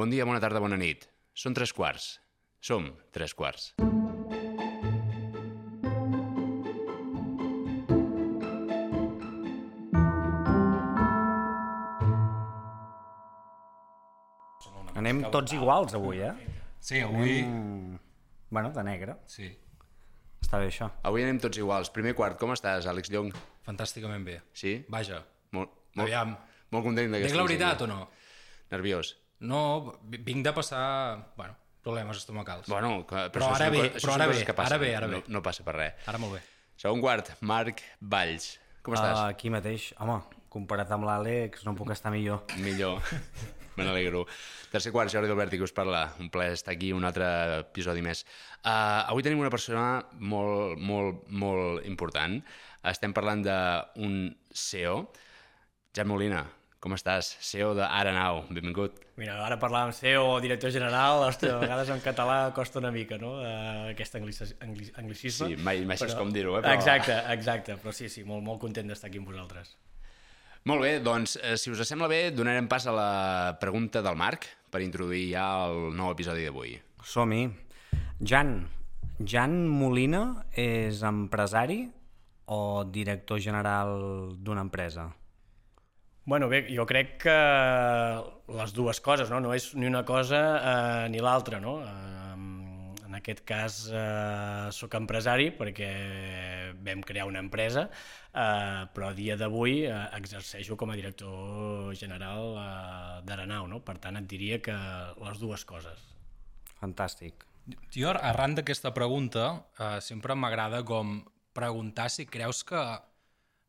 [0.00, 1.02] Bon dia, bona tarda, bona nit.
[1.36, 2.04] Són tres quarts.
[2.64, 3.74] Som tres quarts.
[14.96, 16.32] Anem tots iguals avui, eh?
[16.80, 17.42] Sí, avui...
[17.44, 18.00] Mm,
[18.48, 19.20] bueno, de negre.
[19.28, 19.52] Sí,
[20.40, 20.88] Està bé això.
[21.04, 21.92] Avui anem tots iguals.
[21.92, 23.34] Primer quart, com estàs, Àlex Llong?
[23.68, 24.40] fantàsticament bé.
[24.56, 24.78] Sí?
[24.88, 25.20] Vaja,
[25.52, 26.38] Molt, molt, aviam,
[26.72, 28.06] molt content d'aquesta dic la veritat o no?
[28.72, 29.18] Nerviós.
[29.40, 32.68] No, vi- vinc de passar, bueno, problemes estomacals.
[32.68, 34.72] Bueno, que, Però això ara bé, però ara bé, que passen.
[34.74, 35.22] ara bé, ara bé.
[35.26, 35.94] No, no passa per res.
[36.06, 36.42] Ara molt bé.
[36.76, 38.58] Segon quart, Marc Valls.
[38.82, 39.16] Com estàs?
[39.18, 39.90] Uh, aquí mateix.
[40.00, 40.18] Home,
[40.52, 42.44] comparat amb l'Àlex, no puc estar millor.
[42.60, 43.00] Millor.
[43.76, 44.26] Me n'alegro.
[44.72, 46.02] Tercer quart, Jordi Alberti, que us parla.
[46.20, 47.26] Un plaer estar aquí, un altre
[47.60, 48.24] episodi més.
[48.64, 52.40] Uh, avui tenim una persona molt, molt, molt important.
[52.90, 54.16] Estem parlant d'un
[54.52, 55.12] CEO.
[55.96, 56.42] Jan Molina,
[56.80, 57.34] com estàs?
[57.44, 58.94] CEO de Ara Now, benvingut.
[59.20, 63.18] Mira, ara parlàvem CEO o director general, ostres, a vegades en català costa una mica,
[63.20, 65.50] no?, uh, aquest anglicis, angli, anglicisme.
[65.52, 68.60] Sí, mai- mai saps com dir-ho, eh, però- Exacte, exacte, però sí, sí, molt, molt
[68.60, 69.76] content d'estar aquí amb vosaltres.
[70.64, 74.46] Molt bé, doncs, eh, si us sembla bé, donarem pas a la pregunta del Marc
[74.70, 76.78] per introduir ja el nou episodi d'avui.
[77.04, 77.46] Som-hi.
[78.20, 78.68] Jan,
[79.24, 81.90] Jan Molina és empresari
[82.46, 85.10] o director general d'una empresa?
[86.30, 87.32] Bueno, bé, jo crec que
[88.54, 89.40] les dues coses, no?
[89.42, 91.72] No és ni una cosa eh, ni l'altra, no?
[91.82, 95.88] Eh, en aquest cas eh, sóc empresari perquè
[96.86, 97.88] vam crear una empresa,
[98.30, 103.80] eh, però a dia d'avui eh, exerceixo com a director general eh, d'Aranau, no?
[103.82, 104.76] Per tant, et diria que
[105.24, 106.04] les dues coses.
[106.76, 107.42] Fantàstic.
[107.90, 109.48] Jo, arran d'aquesta pregunta,
[109.80, 111.24] eh, sempre m'agrada com
[111.58, 112.84] preguntar si creus que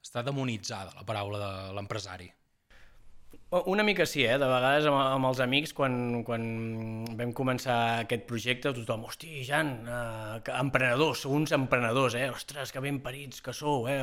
[0.05, 2.29] està demonitzada la paraula de l'empresari.
[3.51, 4.37] Una mica sí, eh?
[4.39, 6.43] De vegades amb, amb els amics, quan, quan
[7.19, 12.29] vam començar aquest projecte, tothom, hosti, Jan, eh, emprenedors, uns emprenedors, eh?
[12.31, 13.99] Ostres, que ben parits que sou, eh?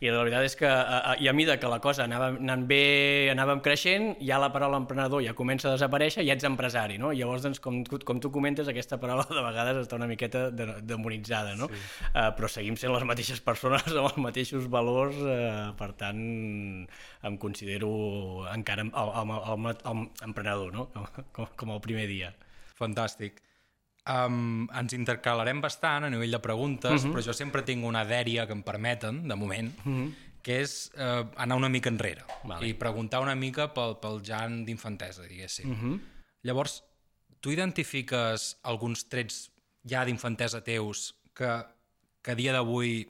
[0.00, 3.28] I la veritat és que, eh, i a mida que la cosa anava anant bé,
[3.32, 7.10] anàvem creixent, ja la paraula emprenedor ja comença a desaparèixer i ja ets empresari, no?
[7.12, 11.52] Llavors, doncs, com, com tu comentes, aquesta paraula de vegades està una miqueta de, demonitzada,
[11.60, 11.68] no?
[11.68, 11.82] Sí.
[12.14, 16.24] Eh, però seguim sent les mateixes persones amb els mateixos valors, eh, per tant,
[17.28, 17.92] em considero
[18.54, 20.88] encara el, el, el, el, el emprenedor, no?
[21.36, 22.32] Com, com el primer dia.
[22.80, 23.44] Fantàstic.
[24.10, 27.12] Um, ens intercalarem bastant a nivell de preguntes, uh -huh.
[27.12, 30.14] però jo sempre tinc una dèria que em permeten, de moment, uh -huh.
[30.42, 32.66] que és uh, anar una mica enrere Vale.
[32.66, 35.70] i preguntar una mica pel, pel Jan d'infantesa, diguéssim.
[35.70, 36.00] Uh -huh.
[36.42, 36.82] Llavors,
[37.40, 39.50] tu identifiques alguns trets
[39.88, 41.66] ja d'infantesa teus que,
[42.22, 43.08] que a dia d'avui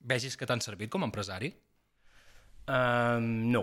[0.00, 1.54] vegis que t'han servit com a empresari?
[2.66, 3.60] Um, no,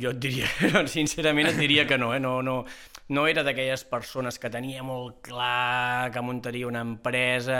[0.00, 0.46] jo et diria,
[0.88, 2.20] sincerament et diria que no, eh?
[2.24, 2.54] no, no,
[3.12, 7.58] no era d'aquelles persones que tenia molt clar que muntaria una empresa,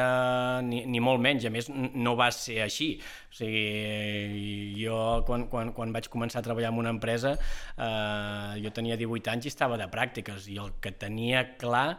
[0.64, 2.94] ni, ni molt menys, a més no va ser així.
[3.28, 4.96] O sigui, jo
[5.28, 7.34] quan, quan, quan vaig començar a treballar en una empresa,
[7.76, 11.90] eh, jo tenia 18 anys i estava de pràctiques, i el que tenia clar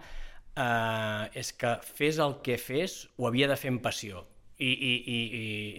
[0.57, 4.25] eh, és que fes el que fes ho havia de fer amb passió
[4.61, 5.19] i, i, i,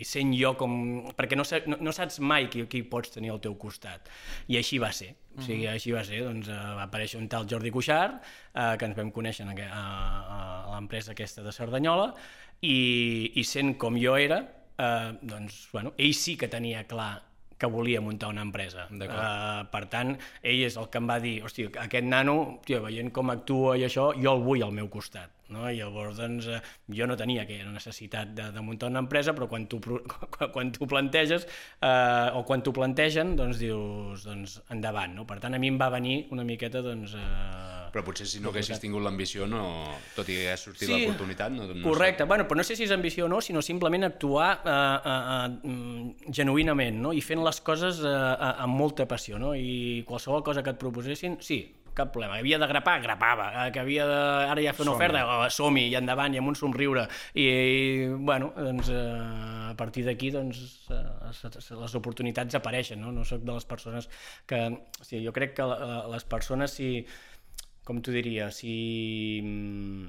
[0.02, 0.74] i, sent jo com...
[1.16, 4.10] perquè no, no, no saps mai qui, qui pots tenir al teu costat.
[4.50, 5.12] I així va ser.
[5.38, 6.22] O sigui, així va ser.
[6.26, 8.18] Doncs, uh, va aparèixer un tal Jordi Cuixart,
[8.52, 9.82] uh, que ens vam conèixer a, a,
[10.38, 12.10] a l'empresa aquesta de Cerdanyola,
[12.62, 12.78] i,
[13.38, 14.42] i sent com jo era,
[14.76, 17.14] uh, doncs, bueno, ell sí que tenia clar
[17.62, 18.88] que volia muntar una empresa.
[18.90, 23.12] Uh, per tant, ell és el que em va dir, hòstia, aquest nano, tio, veient
[23.14, 25.30] com actua i això, jo el vull al meu costat.
[25.52, 25.66] No?
[25.70, 26.60] I llavors, doncs, eh,
[26.96, 29.80] jo no tenia aquella necessitat de, de muntar una empresa, però quan tu,
[30.54, 31.46] quan, tu planteges,
[31.80, 35.26] eh, o quan t'ho plantegen, doncs dius, doncs, endavant, no?
[35.28, 37.16] Per tant, a mi em va venir una miqueta, doncs...
[37.18, 39.66] Eh, Però potser si no haguessis tingut l'ambició, no,
[40.16, 41.52] tot i que hagués sortit Sí, l'oportunitat...
[41.52, 44.48] No, no Correcte, bueno, però no sé si és ambició o no, sinó simplement actuar
[44.64, 47.12] eh, eh, eh, mm, genuïnament, no?
[47.12, 49.52] i fent les coses eh, eh, amb molta passió, no?
[49.52, 51.60] i qualsevol cosa que et proposessin, sí,
[51.94, 52.38] cap problema.
[52.40, 53.46] Havia de grapar, grapava.
[53.66, 54.18] Eh, Que havia de...
[54.52, 57.06] Ara ja fer una oferta, oh, som-hi, i endavant, i amb un somriure.
[57.34, 61.02] I, i bueno, doncs, eh, a partir d'aquí, doncs, eh,
[61.80, 63.12] les- oportunitats apareixen, no?
[63.12, 64.08] No sóc de les persones
[64.46, 64.62] que...
[65.00, 65.68] O sigui, jo crec que
[66.12, 67.04] les persones, si...
[67.84, 68.44] Com t'ho diria?
[68.54, 70.06] Si mm,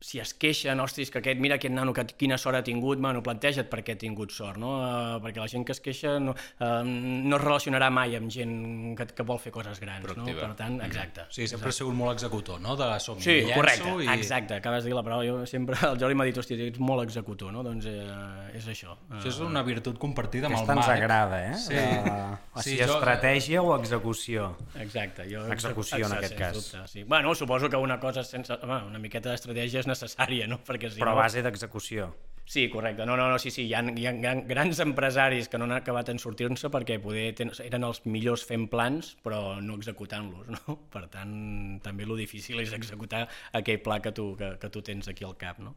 [0.00, 3.18] si es queixen, ostres, que aquest, mira aquest nano que quina sort ha tingut, bueno,
[3.22, 4.76] planteja't per què ha tingut sort, no?
[4.78, 8.94] Uh, perquè la gent que es queixa no, uh, no es relacionarà mai amb gent
[8.96, 10.36] que, que vol fer coses grans, Proactiva.
[10.46, 10.54] no?
[10.54, 11.24] Per tant, exacte.
[11.34, 12.76] Sí, sempre has sigut molt executor, no?
[12.78, 14.08] De som Sí, llenço correcte, i...
[14.14, 17.02] exacte, acabes de dir la paraula, jo sempre, el Jordi m'ha dit, hòstia, ets molt
[17.02, 17.64] executor, no?
[17.66, 18.06] Doncs eh,
[18.60, 18.94] és això.
[19.18, 21.02] Això és una virtut compartida amb Aquesta el ens Marc.
[21.02, 21.58] agrada, eh?
[21.58, 21.74] Sí.
[21.74, 24.52] Uh, o Sí, sigui, jo- estratègia o execució.
[24.78, 25.26] Exacte.
[25.30, 26.72] Jo, Execució, en Exacte, aquest sens cas.
[26.78, 27.02] Dubte, sí.
[27.02, 28.54] Bueno, suposo que una cosa sense...
[28.62, 30.60] Home, una miqueta d'estratègia és necessària, no?
[30.66, 31.22] Perquè si Però a no...
[31.24, 32.12] base d'execució.
[32.48, 33.04] Sí, correcte.
[33.04, 33.66] No, no, no, sí, sí.
[33.68, 37.26] Hi ha, hi ha gran, grans empresaris que no han acabat en sortir-se perquè poder
[37.36, 37.50] ten...
[37.60, 40.78] eren els millors fent plans, però no executant-los, no?
[40.94, 41.34] Per tant,
[41.84, 45.36] també lo difícil és executar aquell pla que tu, que, que tu tens aquí al
[45.36, 45.74] cap, no?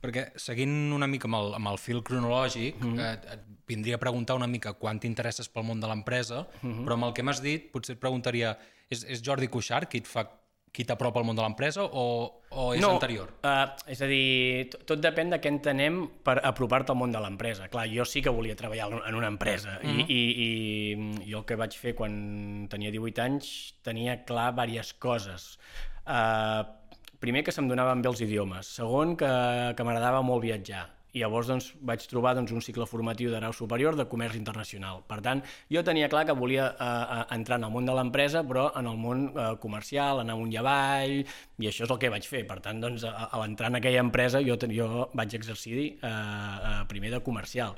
[0.00, 3.12] Perquè seguint una mica amb el, amb el fil cronològic, mm -hmm.
[3.12, 6.84] et, et vindria a preguntar una mica quan t'interesses pel món de l'empresa, mm -hmm.
[6.86, 8.56] però amb el que m'has dit potser et preguntaria,
[8.88, 10.24] és, és Jordi Cuixart qui et fa
[10.74, 12.04] qui t'apropa al món de l'empresa o,
[12.50, 13.30] o és no, anterior?
[13.46, 14.24] Uh, és a dir,
[14.74, 17.68] tot, depèn de què entenem per apropar-te al món de l'empresa.
[17.70, 20.06] Clar, jo sí que volia treballar en una empresa mm -hmm.
[20.08, 20.48] i, i,
[21.22, 25.58] i jo el que vaig fer quan tenia 18 anys tenia clar diverses coses.
[26.06, 26.66] Uh,
[27.20, 28.66] primer, que se'm donaven bé els idiomes.
[28.66, 29.30] Segon, que,
[29.76, 30.88] que m'agradava molt viatjar.
[31.14, 35.04] I llavors doncs, vaig trobar doncs, un cicle formatiu de grau superior de comerç internacional.
[35.06, 38.42] Per tant, jo tenia clar que volia eh, eh, entrar en el món de l'empresa,
[38.42, 41.14] però en el món eh, comercial, anar amunt i avall,
[41.62, 42.42] i això és el que vaig fer.
[42.50, 46.74] Per tant, doncs, a, a l'entrar en aquella empresa jo, jo vaig exercir eh, eh,
[46.90, 47.76] primer de comercial.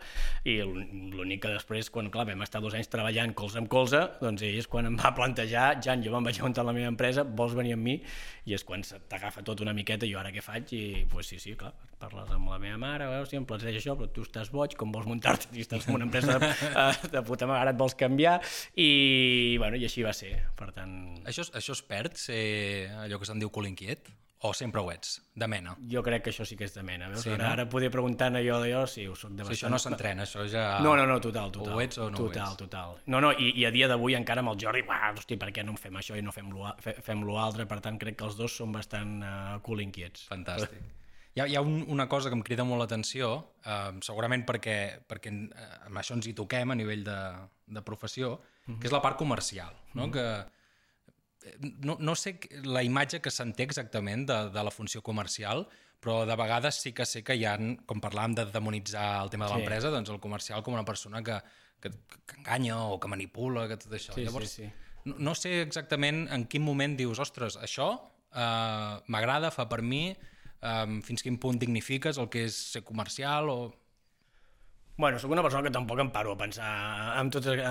[0.49, 0.87] I l'ú-
[1.19, 4.67] l'únic que després, quan clar, vam estar dos anys treballant colze amb colze, doncs és
[4.73, 7.85] quan em va plantejar, Jan, jo me'n vaig muntar la meva empresa, vols venir amb
[7.85, 7.99] mi?
[8.47, 8.81] I és quan
[9.11, 10.73] t'agafa tot una miqueta, jo ara què faig?
[10.73, 13.97] I pues, sí, sí, clar, parles amb la meva mare, veus, si em planteja això,
[13.99, 15.51] però tu estàs boig, com vols muntar-te?
[15.53, 18.39] Si estàs en una empresa de, eh, de puta mare, ara et vols canviar?
[18.75, 20.95] I, bueno, i així va ser, per tant...
[21.27, 22.45] Això, això es perd, ser
[23.07, 24.13] allò que se'n diu cul inquiet?
[24.45, 25.73] O sempre ho ets, de mena?
[25.89, 27.23] Jo crec que això sí que és de mena, veus?
[27.25, 27.53] Sí, ara, no?
[27.55, 29.57] ara poder preguntar allò d'allò, sí, ho soc de O sigui, bastant...
[29.57, 30.67] això no s'entrena, això ja...
[30.85, 31.73] No, no, no, total, total.
[31.73, 32.61] O ho ets o no ho total, ets.
[32.61, 35.49] Total, No, no, i, i a dia d'avui encara amb el Jordi, uah, hosti, per
[35.57, 37.65] què no en fem això i no fem lo, fe, fem lo altre?
[37.71, 40.29] Per tant, crec que els dos són bastant uh, cul inquiets.
[40.29, 40.85] Fantàstic.
[41.37, 43.31] Hi ha, hi ha un, una cosa que em crida molt l'atenció,
[43.61, 47.17] eh, segurament perquè, perquè eh, amb això ens hi toquem a nivell de,
[47.77, 50.09] de professió, que és la part comercial, no?
[50.11, 50.23] que
[51.45, 55.67] eh, no, no sé la imatge que se'n té exactament de, de la funció comercial,
[56.01, 57.53] però de vegades sí que sé que hi ha,
[57.89, 59.59] com parlàvem de demonitzar el tema de Sí.
[59.61, 61.37] l'empresa, doncs el comercial com una persona que,
[61.81, 64.15] que, que enganya o que manipula, que tot això.
[64.17, 64.71] Sí, sí, Llavors, sí.
[65.05, 67.91] No, no sé exactament en quin moment dius, ostres, això
[68.33, 70.09] eh, m'agrada, fa per mi,
[70.67, 73.59] eh, fins quin punt dignifiques el que és ser comercial o...
[74.99, 77.65] Bueno, sóc una persona que tampoc em paro a pensar en totes, eh,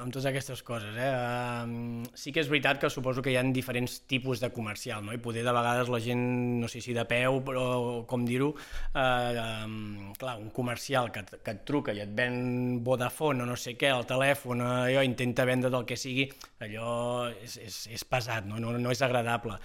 [0.00, 0.94] en totes aquestes coses.
[0.96, 1.10] Eh?
[1.12, 5.12] Eh, sí que és veritat que suposo que hi ha diferents tipus de comercial, no?
[5.12, 6.24] i poder de vegades la gent,
[6.62, 7.66] no sé si de peu, però
[8.08, 8.54] com dir-ho,
[8.94, 13.60] eh, eh, clar, un comercial que, que et truca i et ven Vodafone o no
[13.60, 16.30] sé què, el telèfon, eh, allò, intenta vendre del que sigui,
[16.64, 18.56] allò és, és, és pesat, no?
[18.56, 19.60] No, no és agradable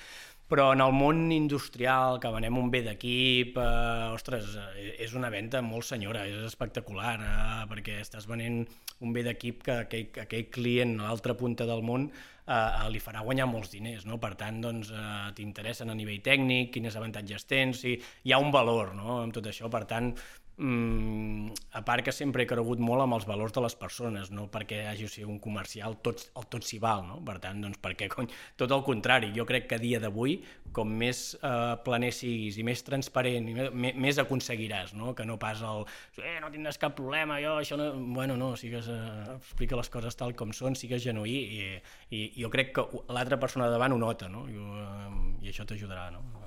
[0.47, 5.31] però en el món industrial, que venem un bé d'equip, eh, ostres, eh, és una
[5.33, 8.62] venda molt senyora, és espectacular, eh, perquè estàs venent
[9.01, 13.01] un bé d'equip que aquell, que aquell client a l'altra punta del món eh, li
[13.01, 14.19] farà guanyar molts diners, no?
[14.21, 18.51] Per tant, doncs, eh, t'interessen a nivell tècnic, quines avantatges tens, i hi ha un
[18.53, 20.13] valor, no?, amb tot això, per tant,
[20.57, 24.48] mm, a part que sempre he cregut molt amb els valors de les persones, no
[24.52, 27.19] perquè hagi sigut un comercial, tot, el tot s'hi val, no?
[27.25, 28.30] Per tant, doncs, perquè, cony,
[28.60, 30.38] tot el contrari, jo crec que a dia d'avui,
[30.75, 35.13] com més eh, planer siguis i més transparent, i més, més aconseguiràs, no?
[35.18, 35.86] Que no pas el,
[36.22, 37.92] eh, no tindràs cap problema, jo, això no...
[38.16, 41.69] Bueno, no, sigues, eh, explica les coses tal com són, sigues genuí, i,
[42.16, 44.48] i jo crec que l'altra persona davant ho nota, no?
[44.52, 45.16] I, eh,
[45.46, 46.44] i això t'ajudarà, no?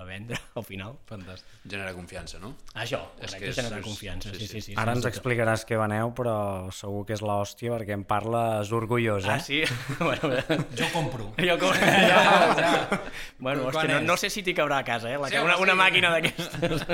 [0.00, 0.96] A vendre, al final.
[1.08, 1.46] Fantàstic.
[1.68, 2.54] Genera confiança, no?
[2.74, 4.60] Això, És és que que és- generar és- confiança, sí, sí, sí.
[4.60, 8.04] sí, Ara sí, ens sí, explicaràs què veneu, però segur que és l'hòstia perquè em
[8.04, 9.36] parles orgullós, eh?
[9.36, 9.60] Ah, sí?
[10.00, 10.34] bueno,
[10.76, 11.32] Jo compro.
[11.38, 11.72] jo com...
[12.10, 12.24] ja,
[12.56, 13.02] ja.
[13.38, 15.18] Bueno, Quan hòstia, no, no sé si t'hi cabrà a casa, eh?
[15.18, 15.78] La, Sí, una, una sí.
[15.78, 16.84] màquina d'aquestes.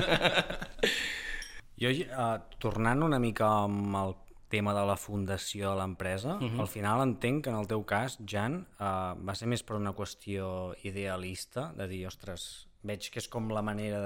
[1.76, 4.14] Jo, uh, tornant una mica amb el
[4.48, 6.60] tema de la fundació de l'empresa, uh -huh.
[6.60, 9.92] al final entenc que en el teu cas, Jan, uh, va ser més per una
[9.92, 13.98] qüestió idealista, de dir, ostres, veig que és com la manera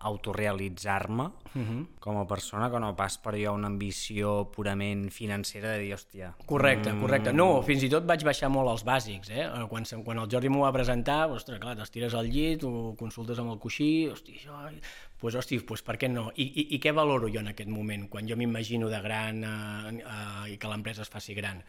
[0.00, 1.86] d'autorealitzar-me uh -huh.
[2.00, 6.34] com a persona, que no pas per jo una ambició purament financera de dir, hòstia,
[6.46, 7.32] Correcte, correcte.
[7.32, 9.48] No, fins i tot vaig baixar molt als bàsics, eh?
[9.68, 13.38] Quan, se- quan el Jordi m'ho va presentar, ostres, clar, t'estires al llit, ho consultes
[13.38, 14.70] amb el coixí, hosti, això...
[15.18, 16.30] Pues, hosti, pues, per què no?
[16.36, 19.98] I, i, I què valoro jo en aquest moment, quan jo m'imagino de gran eh,
[19.98, 21.64] eh, i que l'empresa es faci gran?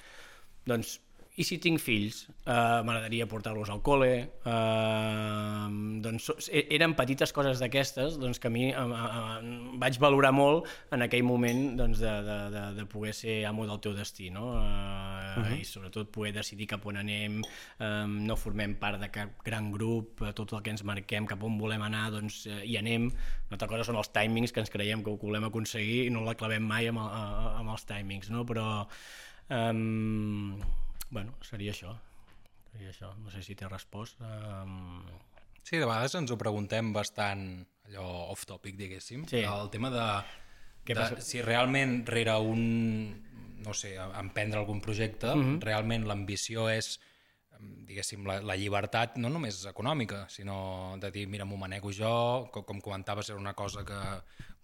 [0.66, 1.02] Doncs
[1.40, 2.52] i si tinc fills, eh,
[2.84, 4.10] m'agradaria portar-los al col·le,
[4.44, 5.68] eh,
[6.04, 9.38] doncs e- eren petites coses d'aquestes doncs, que a mi eh, eh,
[9.80, 13.80] vaig valorar molt en aquell moment doncs, de, de, de, de poder ser amo del
[13.80, 14.50] teu destí, no?
[14.60, 15.60] Eh, uh -huh.
[15.62, 17.40] i sobretot poder decidir cap on anem,
[17.80, 21.42] eh, no formem part de cap gran grup, eh, tot el que ens marquem, cap
[21.44, 23.06] on volem anar, doncs eh, hi anem.
[23.06, 26.22] Una altra cosa són els timings, que ens creiem que ho volem aconseguir i no
[26.22, 28.44] la clavem mai amb, el, a- amb els timings, no?
[28.46, 28.88] però
[29.52, 30.62] Um,
[31.10, 31.96] bueno, seria això.
[32.72, 33.14] Seria això.
[33.24, 34.22] No sé si t'he respost.
[34.22, 35.04] Um,
[35.70, 37.44] Sí, de vegades ens ho preguntem bastant
[37.86, 39.28] allò off-topic, diguéssim.
[39.30, 39.44] Sí.
[39.46, 40.06] El tema de,
[40.88, 41.22] Què de passa?
[41.22, 42.64] si realment rere un,
[43.62, 45.44] no sé, emprendre algun projecte, mm.
[45.44, 45.62] -hmm.
[45.68, 46.98] realment l'ambició és
[47.60, 52.64] diguéssim, la, la llibertat no només econòmica, sinó de dir, mira, m'ho manego jo, com,
[52.64, 54.00] com comentaves, era una cosa que,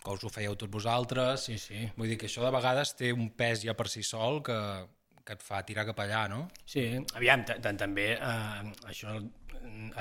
[0.03, 1.45] que us ho fèieu tots vosaltres.
[1.49, 1.91] Sí, sí.
[1.97, 4.87] Vull dir que això de vegades té un pes ja per si sol que,
[5.25, 6.45] que et fa tirar cap allà, no?
[6.69, 6.85] Sí,
[7.17, 9.15] aviam, també eh, això,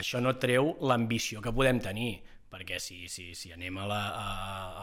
[0.01, 2.13] això no treu l'ambició que podem tenir,
[2.55, 4.27] perquè si, si, si anem a la, a,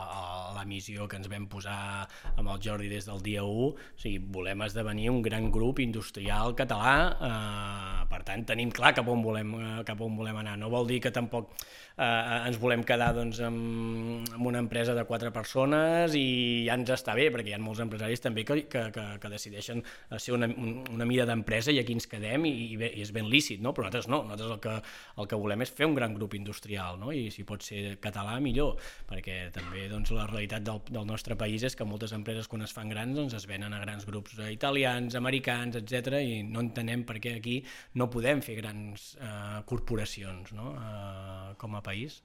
[0.04, 0.24] a,
[0.58, 2.04] la missió que ens vam posar
[2.36, 6.52] amb el Jordi des del dia 1, o sigui, volem esdevenir un gran grup industrial
[6.60, 10.58] català, eh, per tant, tenim clar cap on volem, eh, cap on volem anar.
[10.60, 15.06] No vol dir que tampoc eh, ens volem quedar doncs, amb, amb una empresa de
[15.08, 18.84] quatre persones i ja ens està bé, perquè hi ha molts empresaris també que, que,
[18.96, 19.84] que, que decideixen
[20.20, 23.30] ser una, un- una mida d'empresa i aquí ens quedem i, i, bé, és ben
[23.32, 23.72] lícit, no?
[23.74, 24.76] però nosaltres no, nosaltres el que,
[25.24, 27.14] el que volem és fer un gran grup industrial no?
[27.16, 31.64] i si pot ser català millor, perquè també doncs, la realitat del, del nostre país
[31.68, 35.16] és que moltes empreses quan es fan grans doncs, es venen a grans grups italians,
[35.20, 37.60] americans, etc i no entenem per què aquí
[38.00, 40.74] no podem fer grans eh, corporacions no?
[40.76, 42.22] eh, com a país.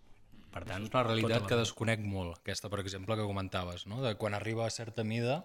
[0.56, 4.00] Per tant, És una realitat que desconec molt, aquesta, per exemple, que comentaves, no?
[4.00, 5.42] de quan arriba a certa mida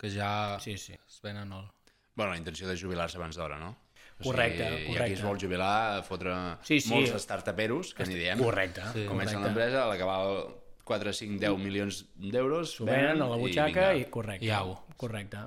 [0.00, 0.96] que ja Sí, sí.
[0.96, 1.66] es venen el...
[2.14, 3.74] Bueno, la intenció de jubilar-se abans d'hora, no?
[4.20, 5.12] O Correcte, I aquí correcte.
[5.14, 6.92] es vol jubilar, fotre Sí, sí.
[6.94, 8.38] molts startuperos, que n'hi diem.
[8.38, 9.44] Correcte, sí, Comencen correcte.
[9.44, 10.46] l'empresa, a l'acabar
[10.84, 14.10] 4, 5, 10 milions d'euros, S'ho venen a la butxaca i, vinga.
[14.10, 14.46] correcte.
[14.46, 14.76] I au.
[14.96, 15.38] Correcte.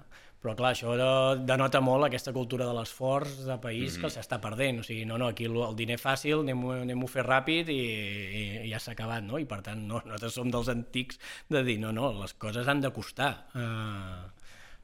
[0.42, 4.02] Però clar, això de, denota molt aquesta cultura de l'esforç de país Mhm.
[4.04, 4.80] que s'està perdent.
[4.82, 8.70] O sigui, no, no, aquí el, diner fàcil, anem-ho anem fer ràpid i, i, i
[8.70, 9.40] ja s'ha acabat, no?
[9.40, 11.18] I per tant, no, nosaltres som dels antics
[11.50, 13.48] de dir, no, no, les coses han de costar.
[13.56, 14.30] Uh,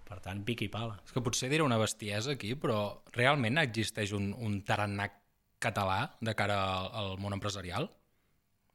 [0.04, 1.00] per tant, pic i pala.
[1.06, 5.10] És que potser diré una bestiesa aquí, però realment existeix un, un tarannà
[5.64, 7.90] català de cara al, al món empresarial?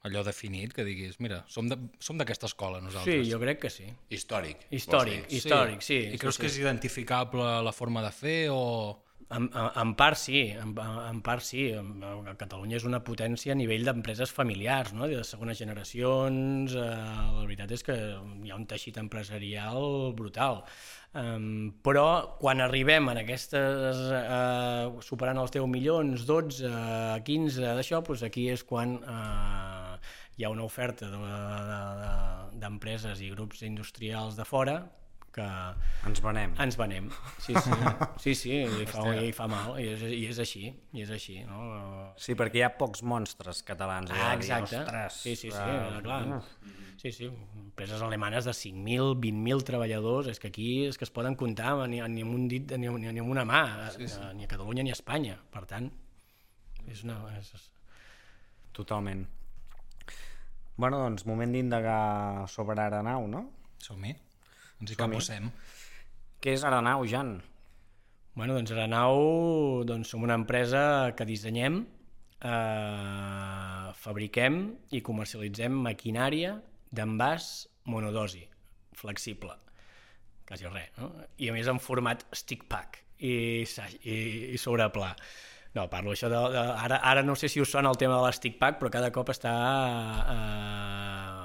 [0.07, 3.29] Allò definit, que diguis, mira, som de- som d'aquesta escola Sí, nosaltres.
[3.29, 3.85] jo crec que sí.
[4.15, 4.69] Històric.
[4.71, 5.99] Històric, històric, sí.
[6.15, 9.03] I creus sí, que és identificable la forma de fer o...
[9.31, 11.67] En, en, part sí, en, en part sí.
[11.77, 12.01] En
[12.41, 15.09] Catalunya és una potència a nivell d'empreses familiars, no?
[15.11, 16.73] de segones generacions.
[16.73, 16.87] Eh,
[17.35, 20.63] la veritat és que hi ha un teixit empresarial brutal.
[21.19, 26.73] Um, però quan arribem en aquestes, eh, superant els 10 milions, 12,
[27.25, 29.95] 15 d'això, doncs aquí és quan eh,
[30.39, 31.09] hi ha una oferta
[32.61, 34.83] d'empreses de, de, i grups industrials de fora
[35.35, 35.47] que,
[36.09, 36.55] Ens venem.
[36.63, 37.09] ens venem,
[37.45, 37.71] sí, sí,
[38.25, 40.67] sí, sí i, fa, i fa mal, i és, i és així,
[40.97, 42.13] i és així, no?
[42.21, 44.13] Sí, perquè hi ha pocs monstres catalans.
[44.15, 46.43] Ah, exacte, Ostres, sí, sí, sí, eh, clar,
[47.01, 47.31] sí, sí,
[47.61, 52.03] empreses alemanes de 5.000, 20.000 treballadors, és que aquí és que es poden comptar ni,
[52.03, 53.65] ni amb un dit, ni, ni, ni amb una mà,
[53.97, 54.31] sí, sí.
[54.39, 55.91] ni a Catalunya ni a Espanya, per tant,
[56.89, 57.21] és una...
[57.39, 57.53] És,
[58.79, 59.25] Totalment.
[60.79, 63.41] Bueno, doncs, moment d'indagar sobre Aranau, no?
[63.83, 64.13] Som-hi?
[64.79, 65.51] Ens hi capossem.
[66.39, 67.39] Què és Aranau, Jan?
[68.39, 71.81] Bueno, doncs Aranau doncs, som una empresa que dissenyem,
[72.39, 74.61] eh, fabriquem
[74.95, 76.55] i comercialitzem maquinària
[76.95, 78.45] d'envàs monodosi,
[78.95, 79.57] flexible,
[80.47, 81.11] quasi res, no?
[81.39, 84.17] I a més en format stick pack i, i,
[84.55, 85.11] i sobre pla.
[85.75, 86.63] No, parlo això de, de...
[86.87, 89.35] Ara, ara no sé si us sona el tema de l'stick pack, però cada cop
[89.35, 89.53] està
[90.37, 91.38] eh,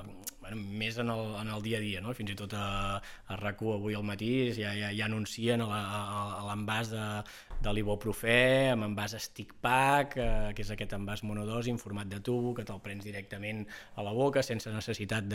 [0.55, 2.13] més en el, en el dia a dia, no?
[2.17, 7.05] Fins i tot a, a RAC1 avui al matí ja, ja, ja anuncien l'envàs de,
[7.63, 12.21] de l'ibuprofè amb envàs stick pack, eh, que és aquest envàs monodosi en format de
[12.23, 13.63] tubo, que te'l prens directament
[13.95, 15.27] a la boca sense necessitat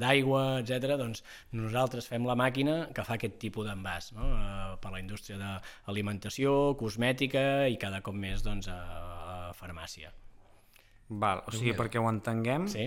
[0.00, 0.96] d'aigua, etc.
[1.00, 1.24] Doncs
[1.58, 4.32] nosaltres fem la màquina que fa aquest tipus d'envàs no?
[4.38, 8.80] eh, per a la indústria d'alimentació, cosmètica i cada cop més doncs, a,
[9.52, 10.12] a farmàcia.
[11.12, 12.86] Val, o sigui, perquè ho entenguem, Sí?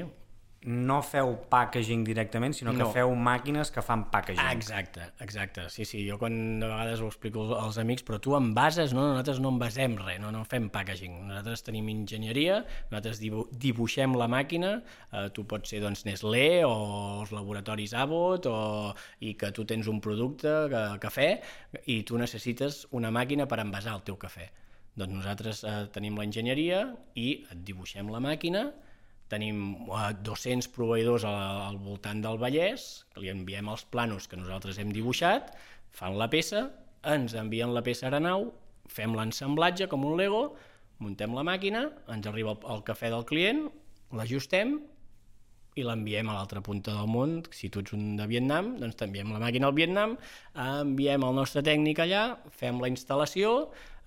[0.63, 2.91] No feu packaging directament, sinó que No.
[2.91, 4.49] feu màquines que fan packaging.
[4.51, 5.69] Exacte, exacte.
[5.69, 9.03] Sí, sí, jo quan de vegades ho explico als amics, però tu envases, no?
[9.09, 11.27] Nosaltres no envasem res, no, no fem packaging.
[11.27, 14.81] Nosaltres tenim enginyeria, nosaltres dibu dibuixem la màquina,
[15.11, 19.85] eh, tu pots ser doncs, Nestlé o els laboratoris Abbott, o, i que tu tens
[19.87, 21.29] un producte, que, cafè,
[21.85, 24.49] i tu necessites una màquina per envasar el teu cafè.
[24.95, 28.71] Doncs nosaltres eh, tenim l'enginyeria i et dibuixem la màquina,
[29.31, 31.37] tenim eh, 200 proveïdors al,
[31.69, 35.53] al voltant del Vallès, que li enviem els planos que nosaltres hem dibuixat,
[35.95, 36.67] fan la peça,
[37.05, 38.49] ens envien la peça a Arenau,
[38.91, 40.43] fem l'ensamblatge com un Lego,
[41.03, 43.65] muntem la màquina, ens arriba el, el cafè del client,
[44.15, 44.77] l'ajustem
[45.75, 47.41] i l'enviem a l'altra punta del món.
[47.51, 50.15] Si tu ets un de Vietnam, doncs t'enviem la màquina al Vietnam,
[50.55, 52.23] enviem el nostre tècnic allà,
[52.55, 53.51] fem la instal·lació,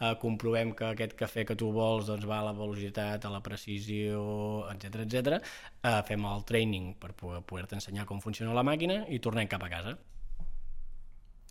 [0.01, 3.41] eh, comprovem que aquest cafè que tu vols doncs, va a la velocitat, a la
[3.43, 4.23] precisió,
[4.73, 5.39] etc etc.
[5.83, 9.63] Eh, fem el training per poder- poder-te ensenyar com funciona la màquina i tornem cap
[9.65, 9.97] a casa.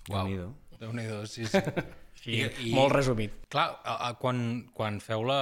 [0.07, 0.51] Déu-n'hi-do.
[0.79, 1.45] Déu-n'hi-do, sí,
[2.21, 2.31] sí.
[2.31, 2.71] I, I...
[2.75, 3.33] Molt resumit.
[3.51, 4.39] Clar, a, a, quan,
[4.77, 5.39] quan feu la,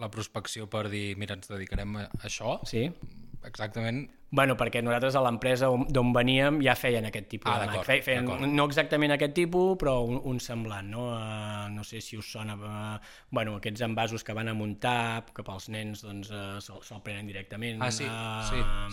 [0.00, 2.86] la prospecció per dir, mira, ens dedicarem a això, Sí.
[3.44, 7.66] Exactament Bueno, perquè nosaltres a l'empresa on- d'on veníem ja feien aquest tipus Ah, de
[7.70, 8.02] màquina.
[8.04, 11.06] Feien, no exactament aquest tipus, però un, un semblant, no?
[11.14, 12.52] Uh, no sé si us sona...
[12.54, 12.98] Uh,
[13.30, 17.26] bueno, aquests envasos que van a muntar, que pels nens doncs, uh, se'l se prenen
[17.26, 17.80] directament.
[17.80, 18.44] Ah, sí, eh,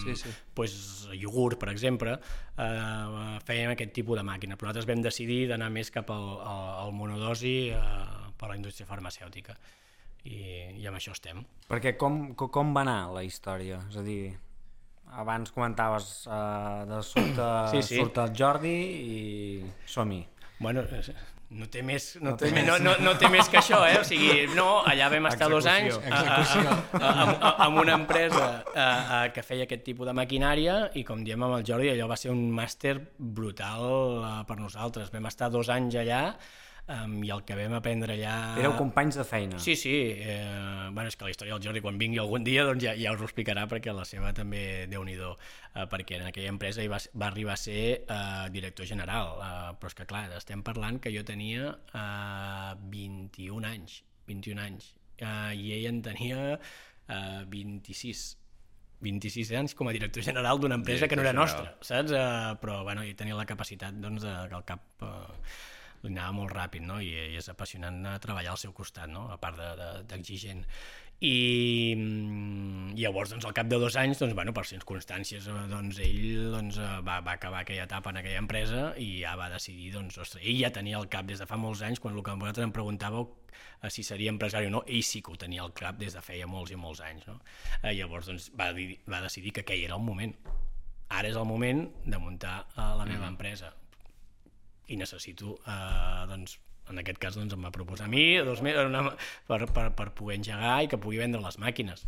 [0.06, 0.30] sí, sí, sí.
[0.54, 4.56] Pues, iogurt, per exemple, uh, feien aquest tipus de màquina.
[4.56, 8.88] Però nosaltres vam decidir d'anar més cap al, al, al monodosi uh, per la indústria
[8.88, 9.58] farmacèutica.
[10.26, 10.40] I,
[10.82, 11.44] i amb això estem.
[11.70, 13.84] Perquè com, co- com va anar la història?
[13.92, 14.34] És a dir,
[15.22, 18.00] abans comentaves uh, de sobte Sí, sí.
[18.02, 19.20] surt el Jordi i
[19.86, 20.24] som-hi.
[20.60, 21.14] Bueno, eh,
[21.56, 24.00] no té més, no, té, més, no, no, no té més que això, eh?
[24.02, 27.94] O sigui, no, allà vam estar dos anys a, a, a, a, a, amb una
[28.00, 31.92] empresa a, a, que feia aquest tipus de maquinària i, com diem amb el Jordi,
[31.94, 33.86] allò va ser un màster brutal
[34.24, 35.12] uh, per nosaltres.
[35.14, 36.24] Vam estar dos anys allà
[36.92, 38.36] um, i el que vam aprendre allà...
[38.62, 39.60] Éreu companys de feina.
[39.62, 39.94] Sí, sí.
[40.16, 43.14] Eh, bueno, és que la història del Jordi, quan vingui algun dia, doncs ja, ja
[43.16, 46.92] us ho explicarà, perquè la seva també, déu nhi eh, perquè en aquella empresa hi
[46.92, 49.36] va, va arribar a ser eh, director general.
[49.42, 54.94] Eh, però és que, clar, estem parlant que jo tenia eh, 21 anys, 21 anys,
[55.20, 58.26] eh, i ell en tenia eh, 26.
[59.06, 62.14] 26 anys com a director general d'una empresa que no era Director nostra, saps?
[62.16, 64.86] Eh, però, bueno, ell tenia la capacitat, doncs, de, que el cap...
[65.04, 65.75] Eh, li
[66.12, 67.00] anava molt ràpid, no?
[67.02, 69.28] I, i és apassionant anar a treballar al seu costat, no?
[69.34, 69.82] A part d'exigent.
[69.82, 70.66] De, d'exigent.
[71.24, 75.62] I, mm, i llavors, doncs, al cap de dos anys, doncs, bueno, per circumstàncies, eh,
[75.72, 79.48] doncs, ell doncs, eh, va, va acabar aquella etapa en aquella empresa i ja va
[79.54, 82.24] decidir, doncs, ostres, ell ja tenia el cap des de fa molts anys, quan el
[82.24, 85.64] que vosaltres em preguntàveu eh, si seria empresari o no, ell sí que ho tenia
[85.64, 87.40] al cap des de feia molts i molts anys, no?
[87.82, 90.36] Eh, llavors, doncs, va, dir, va decidir que aquell era el moment.
[91.16, 93.72] Ara és el moment de muntar eh, la meva empresa
[94.88, 96.60] i necessito, eh, doncs,
[96.92, 99.02] en aquest cas doncs, em va proposar a mi dos mesos una,
[99.50, 102.06] per, per, per poder engegar i que pugui vendre les màquines.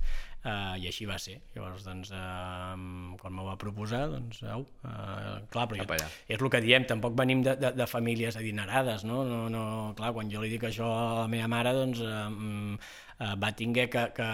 [0.48, 1.40] Uh, I així va ser.
[1.56, 2.76] Llavors, doncs, uh,
[3.20, 5.98] quan m'ho va proposar, doncs, au, uh, clar, però jo,
[6.30, 9.24] és el que diem, tampoc venim de, de, de famílies adinerades, no?
[9.28, 9.42] no?
[9.52, 9.66] no?
[9.98, 12.78] Clar, quan jo li dic això a la meva mare, doncs, uh,
[13.19, 14.03] uh, va tinguer que...
[14.15, 14.27] que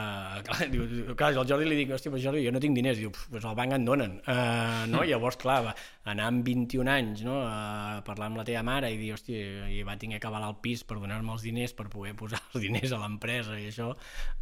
[0.48, 0.86] clar, diu,
[1.20, 3.00] clar, al Jordi li dic, hòstia, però Jordi, jo no tinc diners.
[3.02, 4.18] Diu, pues al banc en donen.
[4.24, 5.04] Uh, no?
[5.08, 5.74] Llavors, clar, va
[6.12, 7.40] anar amb 21 anys, no?
[7.48, 10.60] a parlar amb la teva mare i dir, hòstia, i va tinguer que avalar el
[10.64, 13.90] pis per donar-me els diners, per poder posar els diners a l'empresa i això,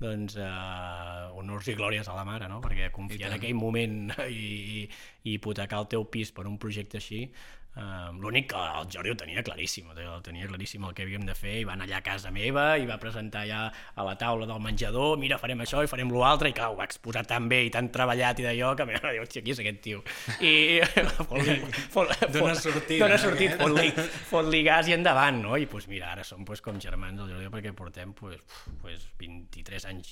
[0.02, 2.62] doncs, uh, honors i glòries a la mare, no?
[2.66, 4.46] Perquè confiar en aquell moment i,
[4.82, 4.86] i,
[5.26, 7.28] i hipotecar el teu pis per un projecte així,
[7.72, 11.32] Uh, L'únic que el Jordi ho tenia claríssim, el tenia claríssim el que havíem de
[11.40, 13.62] fer, i va anar allà a casa meva i va presentar allà
[13.96, 16.84] a la taula del menjador, mira, farem això i farem l'altre, i clar, ho va
[16.90, 20.02] exposar tan bé i tan treballat i d'allò que mira, diu, qui és aquest tio?
[20.44, 20.82] I
[21.30, 21.56] fot-li...
[21.96, 23.64] Fot, Dona fot- sortida, Dona eh, sortit, aquest?
[23.64, 25.56] fot-li fot gas i endavant, no?
[25.56, 28.44] I pues, mira, ara som pues, com germans del Jordi perquè portem pues,
[28.84, 30.12] pues, 23 anys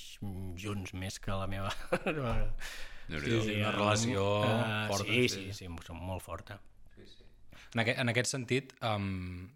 [0.56, 1.68] junts més que la meva...
[3.10, 3.44] Déu-n'hi-do.
[3.44, 5.46] Sí, una relació Uh, forta, Sí, sí.
[5.52, 6.56] sí, sí, som molt forta.
[7.74, 9.48] En aquest, en aquest sentit, um,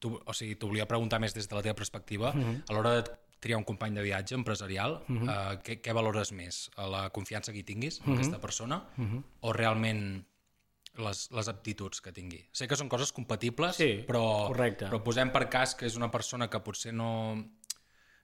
[0.00, 2.32] tu, o sigui, t'ho volia preguntar més des de la teva perspectiva.
[2.32, 2.62] Uh -huh.
[2.68, 5.22] A l'hora de triar un company de viatge empresarial, uh -huh.
[5.24, 6.70] uh, què, què valores més?
[6.76, 8.18] La confiança que hi tinguis en uh -huh.
[8.18, 9.22] aquesta persona uh -huh.
[9.40, 10.24] o realment
[10.94, 12.40] les, les aptituds que tingui?
[12.52, 14.86] Sé que són coses compatibles, Sí, però, correcte.
[14.86, 17.44] però posem per cas que és una persona que potser no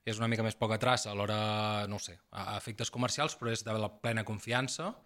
[0.05, 3.53] és una mica més poca traça a l'hora, no sé, a a efectes comercials, però
[3.53, 4.97] és de la plena confiança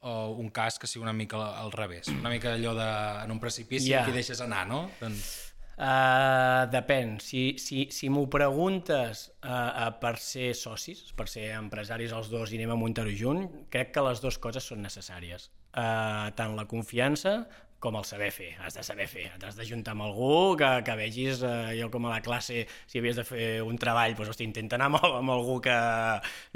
[0.00, 2.90] o un cas que sigui una mica al revés, una mica allò de
[3.24, 4.04] en un precipici yeah.
[4.06, 4.88] que deixes anar, no?
[5.00, 7.14] Doncs, Uh, depèn.
[7.24, 12.52] Si, si, si m'ho preguntes uh, uh, per ser socis, per ser empresaris els dos
[12.52, 15.48] i anem a muntar-ho junt, crec que les dues coses són necessàries.
[15.70, 17.46] Uh, tant la confiança
[17.80, 21.40] com el saber fer, has de saber fer, t'has d'ajuntar amb algú que, que vegis,
[21.48, 24.76] eh, jo com a la classe, si havies de fer un treball, doncs, hosti, intenta
[24.76, 25.78] anar amb, amb algú que,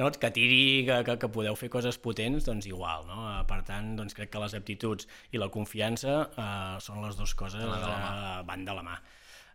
[0.00, 0.60] no, que tiri,
[0.90, 3.24] que, que, que podeu fer coses potents, doncs igual, no?
[3.32, 7.36] Eh, per tant, doncs crec que les aptituds i la confiança eh, són les dues
[7.40, 9.00] coses que eh, van de la mà.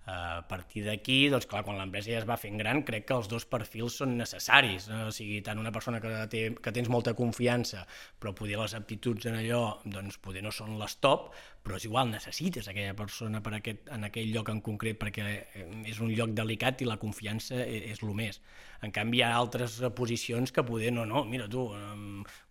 [0.10, 3.17] Uh, a partir d'aquí, doncs clar, quan l'empresa ja es va fent gran, crec que
[3.19, 4.88] els dos perfils són necessaris.
[4.89, 5.01] Eh?
[5.05, 7.84] O sigui, tant una persona que, té, que tens molta confiança,
[8.17, 11.29] però poder les aptituds en allò, doncs poder no són les top,
[11.63, 15.65] però és igual, necessites aquella persona per aquest, en aquell lloc en concret perquè eh,
[15.91, 18.39] és un lloc delicat i la confiança és, és el més.
[18.86, 21.65] En canvi, hi ha altres posicions que poder no, no, mira tu,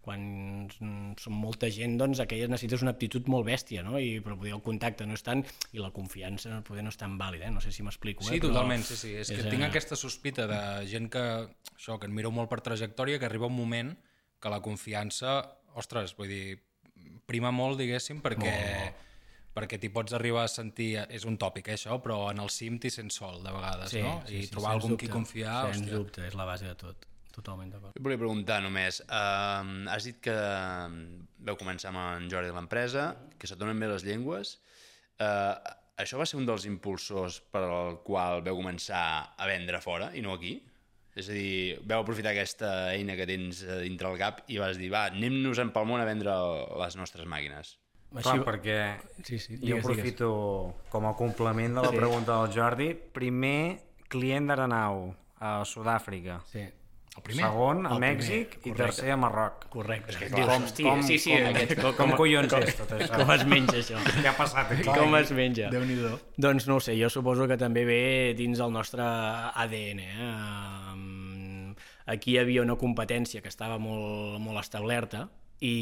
[0.04, 0.26] quan
[1.20, 3.96] som molta gent, doncs aquelles necessites una aptitud molt bèstia, no?
[4.00, 5.42] I, però poder el contacte no és tant
[5.72, 7.54] i la confiança poder no és tan vàlida, eh?
[7.54, 8.26] no sé si m'explico.
[8.28, 8.44] Sí, eh?
[8.44, 9.14] totalment, sí, sí.
[9.16, 9.72] És, és que tinc a...
[9.72, 11.24] aquesta sospita de gent que,
[11.74, 13.96] això, que admiro molt per trajectòria, que arriba un moment
[14.38, 15.40] que la confiança,
[15.80, 16.58] ostres, vull dir,
[17.28, 18.56] prima molt, diguéssim, perquè...
[18.56, 19.04] Oh
[19.58, 22.78] perquè t'hi pots arribar a sentir, és un tòpic eh, això, però en el cim
[22.78, 24.18] t'hi sents sol de vegades, sí, no?
[24.28, 25.56] Sí, I sí, trobar algú en qui confiar...
[25.72, 25.96] Sens hòstia.
[25.96, 27.08] dubte, és la base de tot.
[27.34, 27.94] Totalment d'acord.
[27.94, 30.36] Jo volia preguntar només, uh, has dit que
[31.46, 34.56] veu començar amb en Jordi de l'empresa, que se donen bé les llengües.
[35.22, 35.54] Uh,
[36.02, 40.22] això va ser un dels impulsors per al qual veu començar a vendre fora i
[40.22, 40.56] no aquí?
[41.16, 44.78] És a dir, veu aprofitar aquesta eina que tens eh, dintre el cap i vas
[44.78, 46.34] dir, va, anem-nos-en pel món a vendre
[46.78, 47.76] les nostres màquines.
[48.08, 48.76] Clar, perquè
[49.24, 50.28] Sí, sí, jo digues, aprofito
[50.88, 51.96] com a complement de la Sí.
[51.96, 52.94] pregunta del Jordi.
[52.94, 56.40] Primer client d'Arenau, a Sud-àfrica.
[56.48, 56.60] Sí.
[57.18, 57.44] El primer?
[57.46, 59.64] Segon, a El primer, Mèxic, i tercer, a Marroc.
[59.68, 60.14] Correcte.
[60.16, 63.16] que, Dius, com- hòstia, com- sí, sí, com- aquest, com- com collons és tot això?
[63.16, 63.98] Com es menja això?
[64.22, 64.84] Què ha passat aquí?
[64.86, 65.68] Com es menja?
[65.68, 65.96] déu nhi
[66.38, 69.98] Doncs no ho sé, jo suposo que també ve dins del nostre ADN.
[70.00, 70.87] Eh?
[72.08, 75.26] Aquí hi havia una competència que estava molt, molt establerta
[75.60, 75.74] i,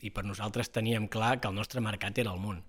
[0.00, 2.62] i per nosaltres teníem clar que el nostre mercat era el món.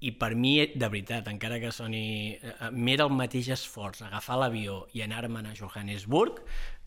[0.00, 2.38] I per mi, de veritat, encara que soni...
[2.40, 6.40] eh, M'era el mateix esforç agafar l'avió i anar-me'n a Johannesburg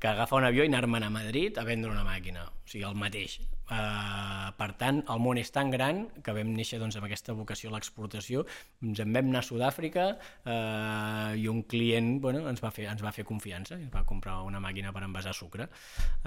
[0.04, 2.44] que agafar un avió i anar-me'n a Madrid a vendre una màquina.
[2.44, 3.38] O sigui, el mateix.
[3.64, 7.70] Uh, per tant, el món és tan gran que vam néixer doncs, amb aquesta vocació
[7.70, 8.44] a l'exportació.
[8.84, 13.04] Ens en vam anar a Sud-àfrica uh, i un client bueno, ens, va fer, ens
[13.04, 15.70] va fer confiança i ens va comprar una màquina per envasar sucre.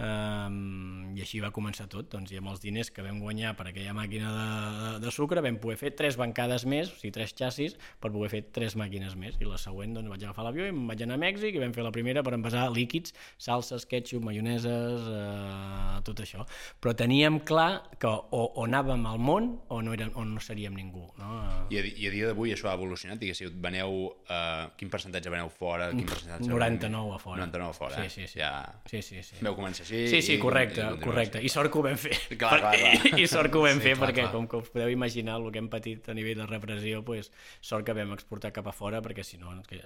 [0.01, 2.09] Um, I així va començar tot.
[2.15, 4.49] Doncs, I amb els diners que vam guanyar per aquella màquina de,
[4.81, 8.33] de, de sucre vam poder fer tres bancades més, o sigui, tres xassis, per poder
[8.33, 9.37] fer tres màquines més.
[9.45, 11.77] I la següent doncs, vaig agafar l'avió i em vaig anar a Mèxic i vam
[11.77, 13.12] fer la primera per envasar líquids,
[13.66, 16.44] salses, ketchup, maioneses, eh, tot això.
[16.81, 20.74] Però teníem clar que o, o anàvem al món o no, érem, o no seríem
[20.76, 21.05] ningú.
[21.18, 21.31] No?
[21.72, 23.96] I a, i a dia d'avui això ha evolucionat, diguéssiu, veneu,
[24.31, 26.48] uh, quin percentatge veneu fora, quin percentatge...
[26.50, 27.40] 99 a fora.
[27.44, 28.11] 99 a fora, Sí, eh?
[28.11, 28.38] sí, sí.
[28.40, 28.52] Ja...
[28.87, 29.40] Sí, sí, sí.
[29.42, 30.05] Veu començar així...
[30.12, 31.42] Sí, sí, i- correcte, i correcte.
[31.42, 32.14] I sort que ho vam fer.
[32.37, 33.18] Clar, clar, clar.
[33.22, 34.33] I sort que ho vam Sí, fer clar, perquè, clar.
[34.37, 37.87] com que us podeu imaginar, el que hem patit a nivell de repressió, pues, sort
[37.87, 39.83] que vam exportar cap a fora, perquè si no, eh,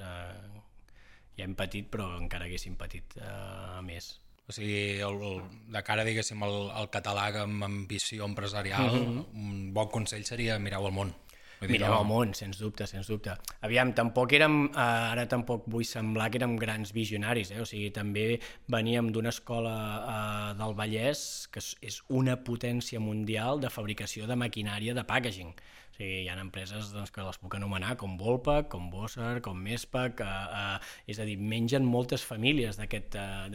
[1.39, 4.13] ja hem patit, però encara haguéssim patit eh, més.
[4.51, 9.27] O sigui, el, el, de cara, diguéssim, al, al català amb ambició empresarial, mm -hmm.
[9.35, 11.15] un bon consell seria mireu el món.
[11.61, 13.35] No- el món, sens dubte, sens dubte.
[13.61, 17.61] Aviam, tampoc érem, eh, ara tampoc vull semblar que érem grans visionaris, eh?
[17.61, 23.69] o sigui, també veníem d'una escola eh, del Vallès que és una potència mundial de
[23.69, 25.53] fabricació de maquinària de packaging.
[26.01, 30.23] Sigui, hi ha empreses doncs, que les puc anomenar com Volpac, com Bosser, com Mespac,
[30.25, 30.29] eh,
[30.61, 30.79] eh,
[31.13, 33.49] és a dir, mengen moltes famílies d'aquest eh,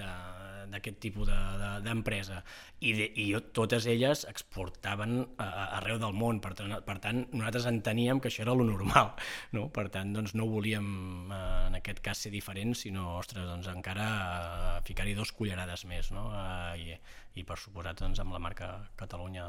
[0.66, 6.00] d'aquest tipus de- de- d'empresa de, I, de, i totes elles exportaven a, a- arreu
[6.02, 9.12] del món per tant, per tant nosaltres enteníem que això era lo normal
[9.54, 9.68] no?
[9.70, 14.10] per tant doncs, no volíem eh, en aquest cas ser diferents sinó ostres, doncs, encara
[14.10, 16.28] eh, ficar-hi dos cullerades més no?
[16.34, 17.00] eh, i,
[17.40, 19.46] i per suposat doncs, amb la marca Catalunya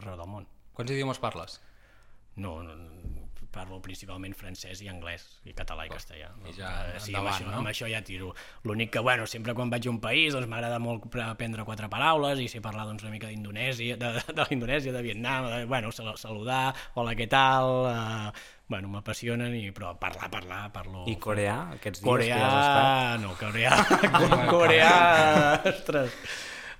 [0.00, 1.60] arreu del món Quants idiomes parles?
[2.36, 2.74] No, no,
[3.56, 6.26] parlo principalment francès i anglès, i català i castellà.
[6.36, 6.50] No?
[6.50, 7.54] I ja Eh, sí, amb, endavant, això, no?
[7.62, 8.34] amb això ja tiro.
[8.68, 11.88] L'únic que, bueno, sempre quan vaig a un país doncs m'agrada molt pre- aprendre quatre
[11.88, 15.62] paraules i sé parlar doncs, una mica d'Indonèsia, de, de, de l'Indonèsia, de Vietnam, de,
[15.64, 18.32] bueno, sal- saludar, hola, què tal, eh,
[18.68, 21.06] bueno, m'apassionen, i, però parlar, parlar, parlo...
[21.08, 23.24] I coreà, aquests dies Coreà, que has estat?
[23.24, 23.72] no, coreà,
[24.52, 24.92] coreà,
[25.72, 26.12] ostres.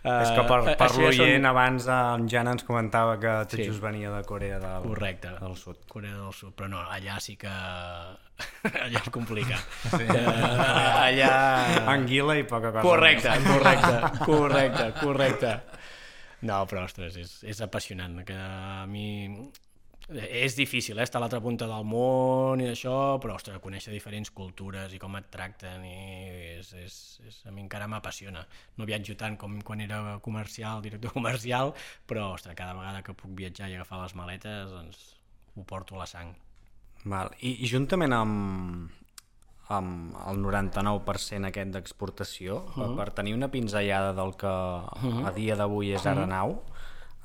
[0.06, 3.64] És que per, per ja són- l'oient abans en Jan ens comentava que tot Sí.
[3.66, 5.32] just venia de Corea del, Correcte.
[5.40, 5.80] del Sud.
[5.90, 7.50] Corea del Sud, però no, allà sí que...
[8.84, 9.62] allà és complicat.
[9.90, 10.04] Sí.
[10.04, 11.30] Uh, allà...
[11.94, 12.84] Anguila i poca cosa.
[12.86, 13.94] Correcte, correcte,
[14.30, 15.54] correcte, correcte.
[16.46, 18.20] No, però, ostres, és, és apassionant.
[18.28, 19.30] Que a mi
[20.08, 24.30] és difícil, eh, estar a l'altra punta del món i això, però, ostres, conèixer diferents
[24.30, 25.96] cultures i com et tracten i
[26.60, 28.44] és, és, és, a mi encara m'apassiona.
[28.78, 31.74] No viatjo tant com quan era comercial, director comercial,
[32.06, 35.02] però, ostres, cada vegada que puc viatjar i agafar les maletes, doncs
[35.56, 36.36] ho porto a la sang.
[37.04, 37.34] Val.
[37.40, 38.94] I, I juntament amb,
[39.74, 42.96] amb el 99% aquest d'exportació, uh -huh.
[42.96, 45.26] per tenir una pinzellada del que uh -huh.
[45.26, 46.75] a dia d'avui és Aranau, uh -huh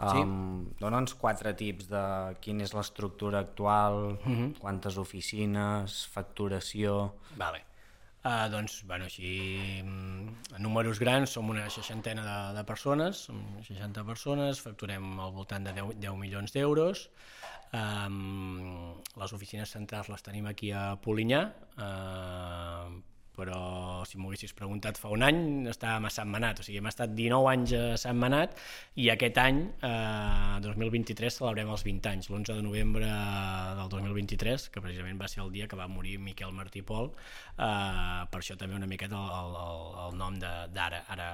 [0.02, 0.22] Sí.
[0.24, 2.04] Um, Dóna'ns quatre tips de
[2.42, 4.54] quina és l'estructura actual, uh -huh.
[4.60, 7.14] quantes oficines, facturació...
[7.38, 7.66] Vale.
[8.24, 14.04] Uh, doncs, bueno, així, en números grans, som una seixantena de, de persones, som 60
[14.06, 17.10] persones, facturem al voltant de 10, 10 milions d'euros,
[17.74, 21.42] um, les oficines centrals les tenim aquí a Polinyà,
[21.78, 23.02] uh,
[23.36, 25.42] però si m'ho haguessis preguntat fa un any
[25.72, 28.58] estàvem a Sant Manat, o sigui, hem estat 19 anys a Sant Manat
[29.00, 33.10] i aquest any, eh, 2023, celebrem els 20 anys, l'11 de novembre
[33.80, 38.24] del 2023, que precisament va ser el dia que va morir Miquel Martí Pol, eh,
[38.32, 41.30] per això també una miqueta el, el, el nom d'ara, ara,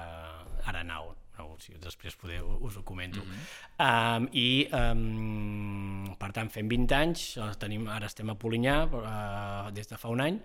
[0.66, 3.22] ara nau, no, si després poder, us ho comento.
[3.22, 4.16] Mm -hmm.
[4.18, 9.88] um, I, um, per tant, fem 20 anys, tenim, ara estem a Polinyà uh, des
[9.88, 10.40] de fa un any,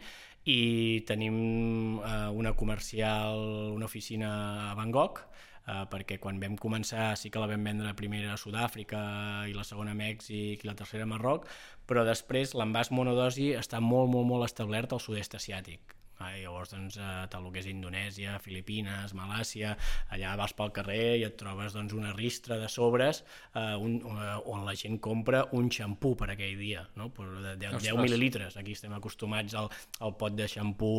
[0.46, 3.40] i tenim eh, una comercial,
[3.74, 5.24] una oficina a Bangkok,
[5.68, 9.04] eh, perquè quan vam començar sí que la vam vendre la primera a Sud-àfrica
[9.48, 11.48] i la segona a Mèxic i la tercera a Marroc,
[11.88, 16.03] però després l'envàs monodosi està molt, molt, molt establert al sud-est asiàtic.
[16.24, 19.74] Ah, llavors, doncs, eh, tot el que és Indonèsia, Filipines, Malàcia,
[20.16, 23.24] allà vas pel carrer i et trobes doncs, una ristra de sobres
[23.60, 27.10] eh, un, uh, on la gent compra un xampú per aquell dia, no?
[27.14, 28.58] per de 10, 10 mil·lilitres.
[28.62, 30.94] Aquí estem acostumats al, al pot de xampú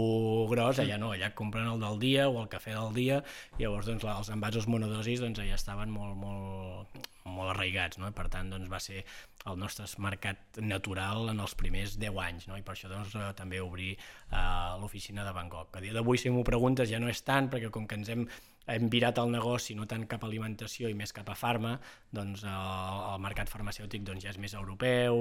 [0.50, 3.22] gros, allà no, allà compren el del dia o el cafè del dia,
[3.60, 8.10] llavors doncs, els envasos monodosis doncs, allà estaven molt, molt, molt arraigats, no?
[8.12, 9.02] per tant doncs, va ser
[9.48, 12.58] el nostre mercat natural en els primers 10 anys, no?
[12.60, 14.40] i per això doncs, eh, també obrir eh,
[14.80, 15.78] l'oficina de Bangkok.
[15.78, 18.26] A dia d'avui, si m'ho preguntes, ja no és tant, perquè com que ens hem
[18.66, 21.74] hem virat el negoci no tant cap a alimentació i més cap a farma,
[22.14, 25.18] doncs el, el mercat farmacèutic doncs, ja és més europeu,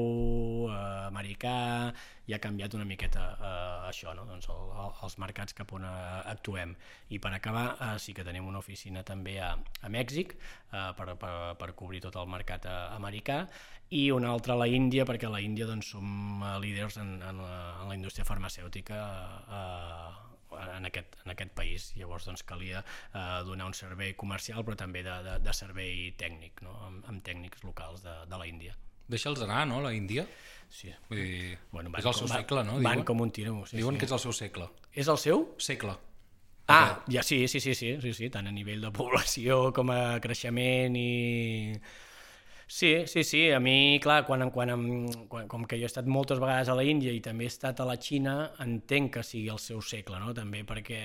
[0.70, 0.78] eh,
[1.10, 1.58] americà,
[2.28, 4.24] i ha canviat una miqueta eh, això, no?
[4.30, 5.94] doncs el, el, els mercats cap on eh,
[6.32, 6.76] actuem.
[7.12, 11.14] I per acabar, eh, sí que tenim una oficina també a, a Mèxic eh, per,
[11.20, 13.44] per, per cobrir tot el mercat eh, americà
[13.94, 16.08] i una altra a la Índia, perquè a la Índia doncs, som
[16.42, 19.02] eh, líders en, en, la, en la indústria farmacèutica
[19.44, 20.33] eh,
[20.78, 21.90] en aquest, en aquest país.
[22.00, 26.64] Llavors doncs, calia eh, donar un servei comercial però també de, de, de servei tècnic,
[26.66, 26.78] no?
[26.88, 28.78] amb, amb tècnics locals de, de la Índia.
[29.12, 30.26] Deixa'ls anar, no, la Índia?
[30.74, 30.90] Sí.
[31.10, 32.80] Vull dir, bueno, és el seu com, segle, no?
[32.82, 33.60] Van com un tiro.
[33.70, 34.02] Sí, Diuen sí.
[34.02, 34.72] que és el seu segle.
[34.94, 35.46] És el seu?
[35.62, 35.98] Segle.
[36.72, 40.18] Ah, ja sí, sí, sí, sí, sí, sí, tant a nivell de població com a
[40.24, 41.76] creixement i
[42.68, 43.52] Sí, sí, sí.
[43.52, 44.72] A mi, clar, quan, quan,
[45.30, 47.80] quan, com que jo he estat moltes vegades a la Índia i també he estat
[47.80, 50.34] a la Xina, entenc que sigui el seu segle, no?
[50.34, 51.02] També perquè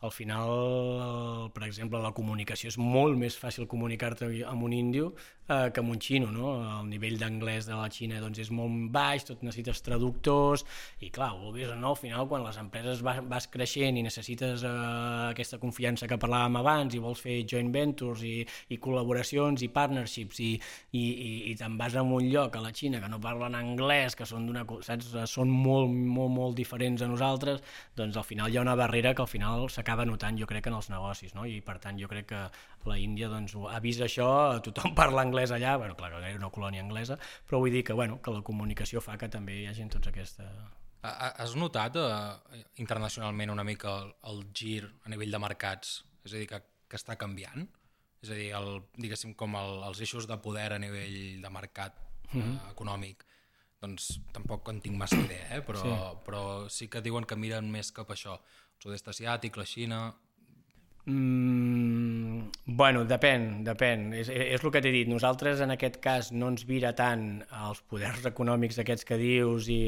[0.00, 5.10] al final, per exemple, la comunicació és molt més fàcil comunicar-te amb un índio
[5.48, 6.52] eh, que amb un xino, no?
[6.78, 10.64] El nivell d'anglès de la Xina doncs, és molt baix, tot necessites traductors,
[11.02, 14.62] i clar, vulguis o no, al final, quan les empreses vas, vas creixent i necessites
[14.62, 14.74] eh,
[15.32, 18.36] aquesta confiança que parlàvem abans i vols fer joint ventures i,
[18.70, 20.52] i col·laboracions i partnerships i,
[20.92, 24.14] i, i, i te'n vas a un lloc a la Xina que no parlen anglès,
[24.14, 24.46] que són,
[24.86, 27.64] saps, són molt, molt, molt diferents a nosaltres,
[27.98, 30.74] doncs al final hi ha una barrera que al final s'acaba notant, jo crec, en
[30.76, 31.46] els negocis, no?
[31.48, 32.40] i per tant jo crec que
[32.84, 36.50] la Índia doncs, ha vist això, tothom parla anglès allà, bueno, clar que era una
[36.52, 37.16] colònia anglesa,
[37.48, 40.44] però vull dir que, bueno, que la comunicació fa que també hi hagi tots aquesta...
[41.08, 46.02] Has notat eh, internacionalment una mica el, el gir a nivell de mercats?
[46.26, 46.58] És a dir, que,
[46.90, 47.64] que està canviant?
[48.20, 51.96] És a dir, el, diguéssim, com el, els eixos de poder a nivell de mercat
[52.34, 52.54] mm -hmm.
[52.58, 53.24] eh, econòmic
[53.80, 55.62] doncs tampoc en tinc massa idea, eh?
[55.62, 55.90] però, sí.
[56.26, 58.40] però sí que diuen que miren més cap a això
[58.82, 60.00] sud-est asiàtic, la Xina...
[61.08, 64.10] Mm, bueno, depèn, depèn.
[64.12, 65.08] És, és el que t'he dit.
[65.08, 67.24] Nosaltres, en aquest cas, no ens vira tant
[67.62, 69.80] els poders econòmics aquests que dius i,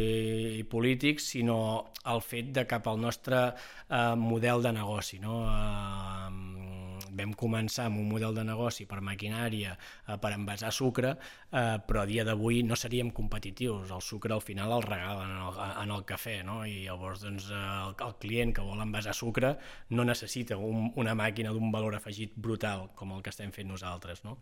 [0.62, 1.60] i polítics, sinó
[2.08, 5.20] el fet de cap al nostre eh, model de negoci.
[5.20, 5.42] No?
[5.44, 6.69] Eh,
[7.16, 11.16] vam començar amb un model de negoci per maquinària, eh, per envasar sucre,
[11.50, 13.90] eh, però a dia d'avui no seríem competitius.
[13.90, 16.60] El sucre al final el regalen en el, en el cafè, no?
[16.66, 19.56] i llavors doncs, el, el client que vol envasar sucre
[19.90, 24.24] no necessita un, una màquina d'un valor afegit brutal com el que estem fent nosaltres.
[24.24, 24.38] No?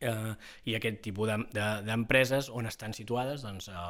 [0.00, 0.34] eh,
[0.68, 3.84] i aquest tipus d'empreses de, de, on estan situades doncs, a,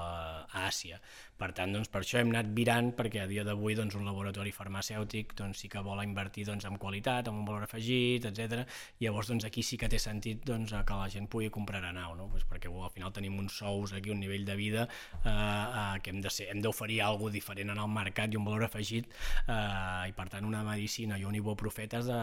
[0.47, 1.01] a Àsia.
[1.39, 4.51] Per tant, doncs, per això hem anat virant, perquè a dia d'avui doncs, un laboratori
[4.51, 8.65] farmacèutic doncs, sí que vol invertir doncs, en qualitat, en un valor afegit, etc.
[8.99, 12.17] Llavors, doncs, aquí sí que té sentit doncs, que la gent pugui comprar a nau,
[12.19, 12.27] no?
[12.33, 14.89] pues perquè well, al final tenim uns sous aquí, un nivell de vida
[15.25, 18.47] eh, eh, que hem de ser, hem d'oferir alguna diferent en el mercat i un
[18.47, 19.07] valor afegit
[19.47, 22.19] eh, i per tant una medicina i un ibuprofet has de,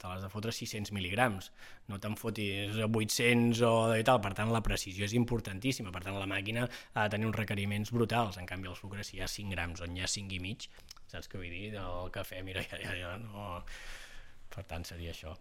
[0.00, 1.50] te l'has de fotre 600 mil·ligrams,
[1.90, 6.18] no te'n fotis 800 o de tal, per tant la precisió és importantíssima, per tant
[6.18, 9.28] la màquina ha de tenir uns requeriments brutals en canvi el sucre si hi ha
[9.30, 10.66] 5 grams on hi ha 5 i mig,
[11.10, 11.74] saps què vull dir?
[11.80, 13.60] El cafè, mira, ja, ja, ja no...
[14.50, 15.36] Per tant, seria això.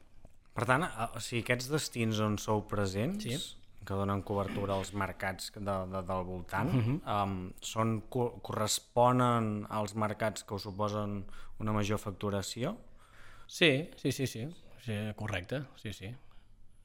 [0.53, 3.39] Per tant, o sigui, aquests destins on sou presents, sí.
[3.88, 6.97] que donen cobertura als mercats de, de, del voltant, uh -huh.
[7.15, 11.23] um, són, co corresponen als mercats que us suposen
[11.59, 12.77] una major facturació?
[13.47, 14.47] Sí, sí, sí, sí,
[14.85, 16.13] sí correcte, sí, sí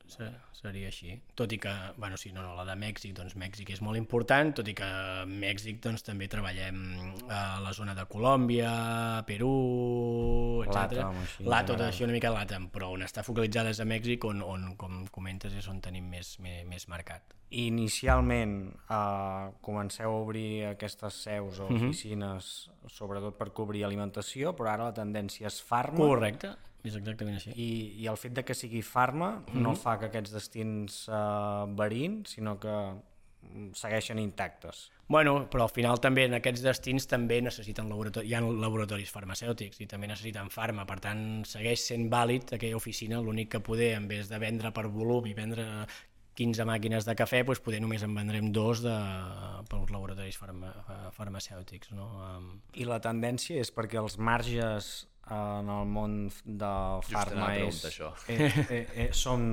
[0.09, 1.15] seria així.
[1.37, 4.53] Tot i que, bueno, sí, no, no, la de Mèxic, doncs Mèxic és molt important,
[4.57, 4.89] tot i que
[5.29, 6.81] Mèxic doncs, també treballem
[7.29, 8.73] a la zona de Colòmbia,
[9.29, 11.05] Perú, etc.
[11.49, 14.75] La, tot això una mica l'ATAM, però on està focalitzada és a Mèxic, on, on
[14.81, 17.35] com comentes, és on tenim més, més, més mercat.
[17.55, 18.55] Inicialment
[18.91, 21.91] eh, comenceu a obrir aquestes seus o mhm.
[21.91, 22.91] oficines, uh -huh.
[22.91, 25.99] sobretot per cobrir alimentació, però ara la tendència és farma.
[25.99, 27.55] Correcte és exactament així.
[27.57, 27.71] I,
[28.05, 29.63] i el fet de que sigui farma mm -hmm.
[29.63, 29.81] no mhm.
[29.81, 32.75] fa que aquests destins uh, varin, sinó que
[33.43, 34.91] mm, segueixen intactes.
[35.09, 39.81] Bueno, però al final també en aquests destins també necessiten laboratori hi ha laboratoris farmacèutics
[39.81, 44.09] i també necessiten farma, per tant segueix sent vàlid aquella oficina, l'únic que poder en
[44.09, 45.87] vez de vendre per volum i vendre
[46.35, 48.95] 15 màquines de cafè, doncs poder només en vendrem dos de,
[49.71, 50.73] pels laboratoris farma,
[51.13, 51.93] farmacèutics.
[51.93, 52.09] No?
[52.75, 57.85] I la tendència és perquè els marges en el món del farma és.
[58.29, 59.47] Eh, eh, eh, són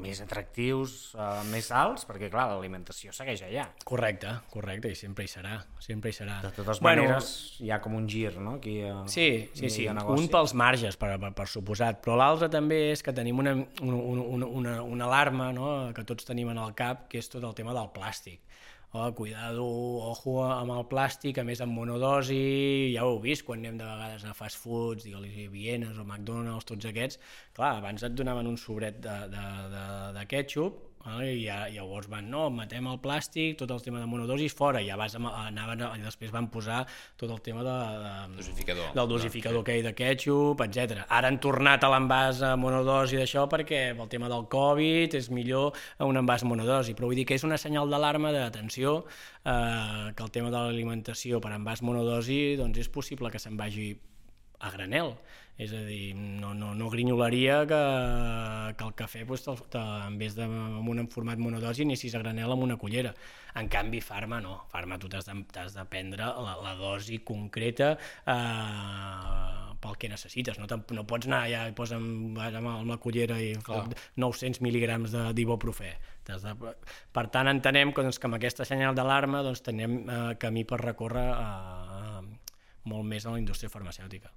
[0.00, 3.66] més atractius, eh, més alts, perquè clar, l'alimentació segueix allà.
[3.88, 6.38] Correcte, correcte, i sempre hi serà, sempre hi serà.
[6.44, 8.56] De totes bueno, maneres, hi ha com un gir, no?
[8.60, 12.82] Aquí, eh, sí, sí, sí, un pels marges, per, per, per suposat, però l'altre també
[12.92, 15.70] és que tenim una, una, una, una, una alarma no?
[15.96, 18.44] que tots tenim en el cap, que és tot el tema del plàstic
[18.92, 19.64] oh, cuidado,
[20.10, 22.40] ojo amb el plàstic, a més amb monodosi,
[22.94, 26.66] ja ho heu vist quan anem de vegades a fast foods, digue-li Vienes o McDonald's,
[26.72, 27.20] tots aquests,
[27.56, 29.84] clar, abans et donaven un sobret de, de, de,
[30.18, 30.89] de ketchup?
[31.00, 34.98] I ja, llavors van, no, matem el plàstic, tot el tema de monodosis fora, ja
[35.00, 36.82] vas, anaven, i després van posar
[37.16, 41.06] tot el tema de, de, dosificador, del dosificador que hi de ketchup, etc.
[41.08, 45.72] Ara han tornat a l'envàs a monodosi d'això perquè pel tema del Covid és millor
[46.04, 50.34] un envàs monodosi, però vull dir que és una senyal d'alarma d'atenció eh, que el
[50.36, 53.94] tema de l'alimentació per envàs monodosi doncs és possible que se'n vagi
[54.60, 55.14] a granel
[55.60, 57.80] és a dir, no, no, no grinyolaria que,
[58.78, 62.22] que el cafè pues, te, te, en vez de amb un format monodosi anessis a
[62.22, 63.12] granel amb una cullera.
[63.60, 64.54] En canvi, Farma no.
[64.72, 65.36] Farma tu t'has de,
[65.74, 67.92] de prendre la, la dosi concreta
[68.24, 70.56] eh, pel que necessites.
[70.62, 73.84] No, no pots anar allà i posar amb, amb la cullera i Clar.
[74.16, 75.92] 900 mil·lígrams d'ibuprofè.
[76.30, 76.56] De...
[77.12, 80.80] Per tant, entenem que, doncs, que amb aquesta senyal d'alarma doncs, tenim eh, camí per
[80.86, 82.28] recórrer eh,
[82.88, 84.32] molt més a la indústria farmacèutica.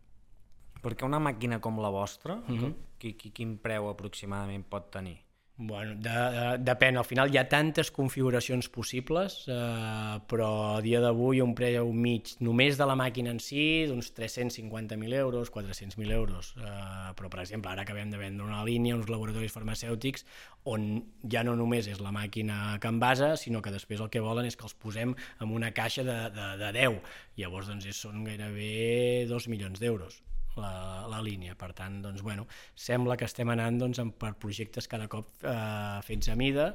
[0.84, 2.74] Perquè una màquina com la vostra, mm -hmm.
[3.00, 5.18] qui, qui, quin preu aproximadament pot tenir?
[5.56, 10.98] Bueno, de, de, depèn, al final hi ha tantes configuracions possibles, eh, però a dia
[11.04, 16.56] d'avui un preu mig només de la màquina en si d'uns 350.000 euros, 400.000 euros.
[16.58, 20.26] Eh, però, per exemple, ara acabem de vendre una línia, uns laboratoris farmacèutics,
[20.66, 20.90] on
[21.30, 24.58] ja no només és la màquina que envasa, sinó que després el que volen és
[24.58, 27.02] que els posem en una caixa de, de, de 10.
[27.38, 30.24] Llavors, doncs, són gairebé 2 milions d'euros
[30.60, 31.56] la, la línia.
[31.60, 36.34] Per tant, doncs, bueno, sembla que estem anant doncs, per projectes cada cop eh, fets
[36.34, 36.74] a mida.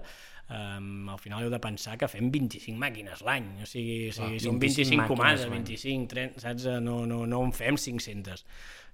[0.48, 4.38] Um, al final heu de pensar que fem 25 màquines l'any, o sigui, o sigui
[4.38, 6.64] ah, són 25 comades, 25, 30, saps?
[6.80, 8.46] No, no, no en fem 500.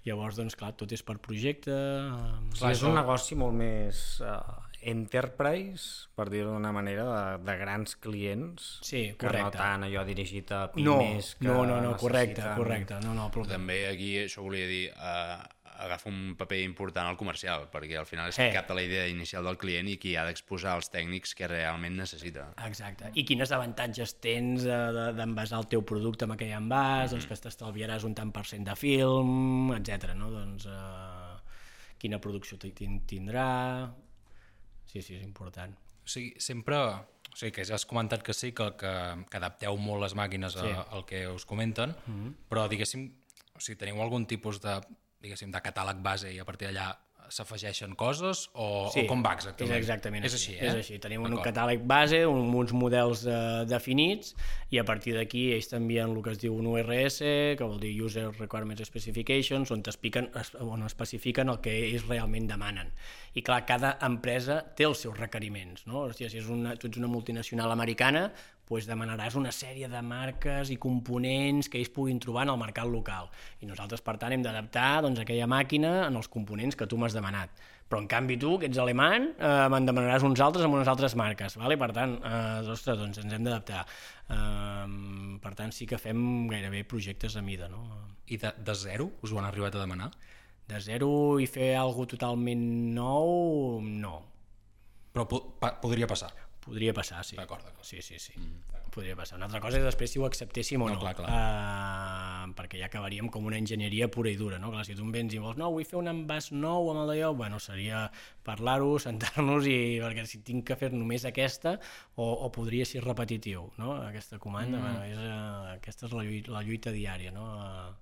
[0.05, 1.77] Llavors, doncs, clar, tot és per projecte...
[2.59, 7.97] Clar, és un negoci molt més uh, enterprise, per dir-ho d'una manera, de, de grans
[7.97, 12.45] clients, sí, que no tant allò dirigit a pimes no, que no, no, no, correcte,
[12.57, 13.01] correcte.
[13.05, 13.47] No, no, però...
[13.49, 15.43] També aquí això volia dir, uh,
[15.85, 18.53] agafa un paper important al comercial, perquè al final és qui eh.
[18.55, 22.47] capta la idea inicial del client i qui ha d'exposar els tècnics que realment necessita.
[22.69, 23.11] Exacte.
[23.19, 27.11] I quines avantatges tens d'envasar el teu producte amb aquell envàs, mm -hmm.
[27.11, 30.15] doncs que t'estalviaràs un tant per cent de film, etc.
[30.15, 30.31] no?
[30.31, 31.41] Doncs, uh,
[31.99, 33.91] quina producció tindrà,
[34.95, 35.75] Sí, sí, és important.
[36.05, 36.79] O sigui, sempre...
[37.35, 38.91] O sigui, que ja has comentat que sí, que, que,
[39.27, 40.69] que adapteu molt les màquines sí.
[40.71, 42.35] a, al que us comenten, mm -hmm.
[42.47, 43.09] però, diguéssim,
[43.57, 44.77] o sigui, teniu algun tipus de,
[45.19, 46.93] diguéssim, de catàleg base i a partir d'allà
[47.29, 49.73] s'afegeixen coses o, Sí, o com va exactament?
[49.73, 50.53] És exactament és així.
[50.55, 50.69] així, eh?
[50.69, 50.99] És així.
[51.03, 54.35] Tenim un catàleg base, un, uns models eh, definits,
[54.71, 57.21] i a partir d'aquí ells t'envien el que es diu un URS,
[57.59, 62.93] que vol dir User Requirements Specifications, on, es- on especifiquen el que ells realment demanen.
[63.35, 65.87] I clar, cada empresa té els seus requeriments.
[65.87, 66.05] No?
[66.09, 68.29] Hòstia, si és una, tu ets una multinacional americana,
[68.69, 72.89] doncs demanaràs una sèrie de marques i components que ells puguin trobar en el mercat
[72.89, 73.29] local.
[73.61, 77.15] I nosaltres, per tant, hem d'adaptar doncs, aquella màquina en els components que tu m'has
[77.17, 77.51] demanat.
[77.89, 81.15] Però, en canvi, tu, que ets alemany, eh, me'n demanaràs uns altres amb unes altres
[81.15, 81.59] marques.
[81.61, 81.77] Vale?
[81.77, 83.85] Per tant, eh, ostres, doncs ens hem d'adaptar.
[84.31, 87.69] Eh, per tant, sí que fem gairebé projectes a mida.
[87.69, 87.85] No?
[88.27, 90.11] I de, de zero us ho han arribat a demanar?
[90.67, 92.65] De zero i fer alguna totalment
[92.97, 94.17] nou, no.
[95.13, 96.33] Però po podria passar.
[96.65, 97.37] Podria passar, sí.
[97.37, 97.85] D'acord, d'acord.
[97.85, 98.33] Sí, sí, sí.
[98.95, 99.37] Podria passar.
[99.37, 101.01] Una altra cosa és després si ho acceptéssim o No, no.
[101.03, 101.29] clar, clar.
[101.29, 104.71] Uh, perquè ja acabaríem com una enginyeria pura i dura, no?
[104.73, 107.13] Clar, si tu em vens i vols, no, vull fer un envàs nou amb el
[107.13, 108.07] d'allò, bueno, seria
[108.47, 109.77] parlar-ho, sentar-nos i...
[110.05, 111.77] perquè si tinc que fer només aquesta
[112.17, 113.99] o, o podria ser repetitiu, no?
[114.07, 114.87] Aquesta comanda, mm.
[114.87, 117.51] bueno, és, uh, aquesta és la lluita, la lluita diària, no?
[117.59, 117.93] Uh,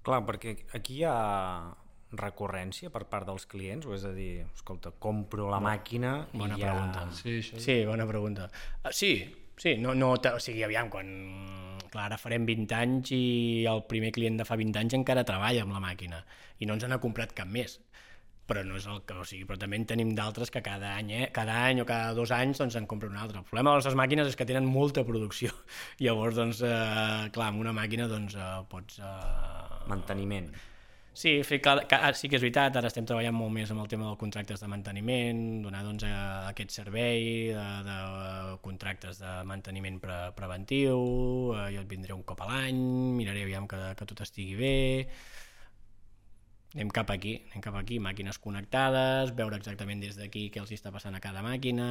[0.00, 1.14] Clar, perquè aquí hi ha
[2.16, 6.62] recurrència per part dels clients, o és a dir, escolta, compro la màquina Bona i
[6.62, 6.72] ja...
[6.72, 7.04] pregunta.
[7.16, 7.60] Sí, això.
[7.62, 8.48] Sí, bona pregunta.
[8.82, 9.12] Uh, sí,
[9.60, 11.12] sí, no, no, o sigui, aviam, quan...
[11.90, 13.22] Clar, ara farem 20 anys i
[13.66, 16.20] el primer client de fa 20 anys encara treballa amb la màquina
[16.62, 17.80] i no ens n'ha comprat cap més
[18.50, 21.12] però no és el que, o sigui, però també en tenim d'altres que cada any,
[21.14, 23.38] eh, cada any o cada dos anys doncs en compra un altre.
[23.38, 25.54] El problema de les màquines és que tenen molta producció.
[26.04, 28.98] Llavors, doncs, eh, clar, amb una màquina doncs, eh, pots...
[28.98, 30.50] Eh, Manteniment.
[31.12, 34.06] Sí, cada, cada, sí que és veritat, ara estem treballant molt més amb el tema
[34.06, 37.98] dels contractes de manteniment, donar doncs, a, aquest servei de, de
[38.62, 41.02] contractes de manteniment pre, preventiu,
[41.58, 42.80] eh, jo et vindré un cop a l'any,
[43.18, 44.72] miraré aviam que, que tot estigui bé,
[46.76, 50.94] anem cap aquí, anem cap aquí, màquines connectades, veure exactament des d'aquí què els està
[50.94, 51.90] passant a cada màquina,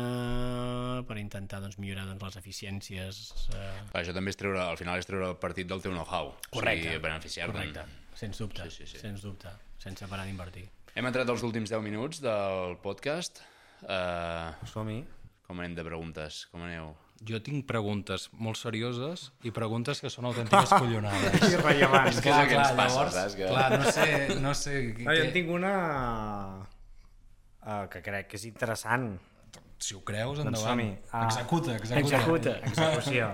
[1.03, 3.25] per intentar doncs, millorar doncs, les eficiències.
[3.51, 6.37] Eh, això també és treure, al final és treure el partit del teu know-how.
[6.55, 6.87] Correcte.
[6.87, 8.07] O sigui, beneficiar-te'n.
[8.19, 8.99] Sens dubte, Sí, sí, sí.
[8.99, 10.65] sens dubte, sense parar d'invertir.
[10.95, 13.39] Hem entrat als últims 10 minuts del podcast.
[13.83, 15.03] Uh, Som-hi.
[15.47, 16.41] com anem de preguntes?
[16.51, 16.91] Com aneu?
[17.25, 21.41] Jo tinc preguntes molt serioses i preguntes que són autèntiques collonades.
[21.55, 22.07] Irrellevant.
[22.11, 23.35] És que és el que ens passa, saps?
[23.39, 23.47] Que...
[23.49, 24.07] Clar, no sé...
[24.39, 24.75] No sé
[25.07, 25.73] Ah, jo en tinc una
[26.63, 29.09] uh, que crec que és interessant.
[29.79, 30.69] Si ho creus, Doncs endavant.
[30.73, 30.89] som-hi.
[31.11, 32.19] Ah, Executa, executa.
[32.19, 32.55] Executa.
[32.71, 33.29] Execució.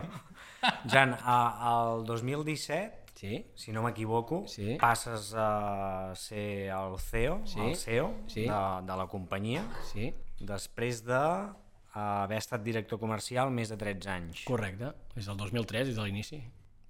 [0.90, 3.46] Jan, uh, el 2017 Sí?
[3.56, 4.78] si no m'equivoco, Sí.
[4.80, 7.60] passes a ser el CEO, Sí.
[7.62, 8.42] el CEO Sí.
[8.42, 8.48] de,
[8.84, 9.64] de la companyia,
[9.94, 10.14] Sí?
[10.40, 11.50] després de
[11.94, 14.44] haver estat director comercial més de 13 anys.
[14.44, 16.44] Correcte, des del 2003, des de l'inici.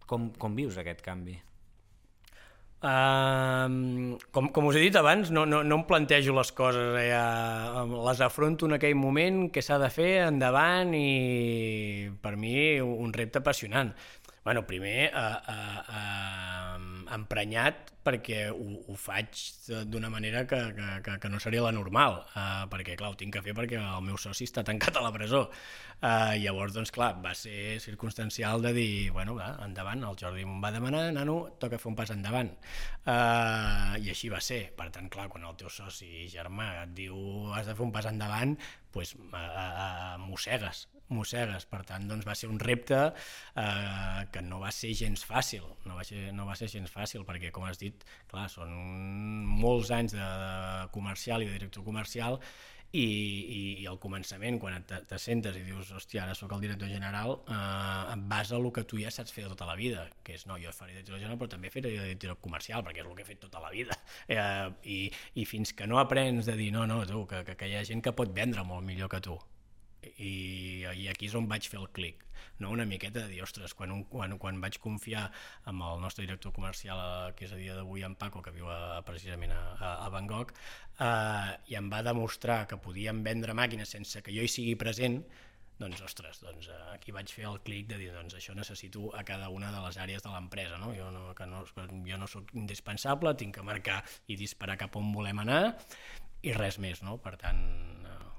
[0.08, 1.40] Com, com vius aquest canvi?
[2.86, 7.86] Uh, com, com us he dit abans, no, no, no em plantejo les coses, eh,
[8.06, 12.54] les afronto en aquell moment, què s'ha de fer, endavant, i per mi
[12.84, 13.90] un repte apassionant.
[14.46, 19.40] Bueno, primer, uh, uh, uh, emprenyat perquè ho, ho faig
[19.90, 20.60] d'una manera que,
[21.02, 24.06] que, que, no seria la normal, uh, perquè, clar, ho tinc que fer perquè el
[24.06, 25.48] meu soci està tancat a la presó.
[25.96, 30.62] Uh, llavors, doncs, clar, va ser circumstancial de dir, bueno, va, endavant, el Jordi em
[30.62, 32.54] va demanar, nano, toca fer un pas endavant.
[33.02, 34.68] Uh, I així va ser.
[34.78, 37.18] Per tant, clar, quan el teu soci germà et diu
[37.58, 38.54] has de fer un pas endavant,
[38.94, 41.68] doncs uh, uh, mossegues, mossegues.
[41.70, 45.98] Per tant, doncs, va ser un repte eh, que no va ser gens fàcil, no
[46.00, 48.72] va ser, no va ser gens fàcil, perquè, com has dit, clar, són
[49.62, 52.40] molts anys de, de comercial i de director comercial
[52.96, 56.64] i, i, i al començament, quan te, te sentes i dius, hòstia, ara sóc el
[56.64, 60.06] director general, eh, et vas a el que tu ja saps fer tota la vida,
[60.24, 63.18] que és, no, jo faré director general, però també faré director comercial, perquè és el
[63.18, 63.98] que he fet tota la vida.
[64.36, 64.96] Eh, i,
[65.38, 67.84] I fins que no aprens de dir, no, no, tu, que, que, que hi ha
[67.86, 69.36] gent que pot vendre molt millor que tu,
[70.18, 72.26] i, i aquí és on vaig fer el clic
[72.60, 72.72] no?
[72.72, 75.26] una miqueta de dir, ostres, quan, un, quan, quan vaig confiar
[75.72, 78.70] amb el nostre director comercial eh, que és a dia d'avui en Paco que viu
[78.72, 84.24] a, precisament a, a, Bangkok eh, i em va demostrar que podíem vendre màquines sense
[84.24, 85.22] que jo hi sigui present
[85.80, 89.26] doncs, ostres, doncs, eh, aquí vaig fer el clic de dir, doncs, això necessito a
[89.28, 90.94] cada una de les àrees de l'empresa, no?
[90.96, 94.00] Jo no, que no, jo no sóc indispensable, tinc que marcar
[94.32, 95.76] i disparar cap on volem anar
[96.46, 97.18] i res més, no?
[97.20, 97.60] Per tant,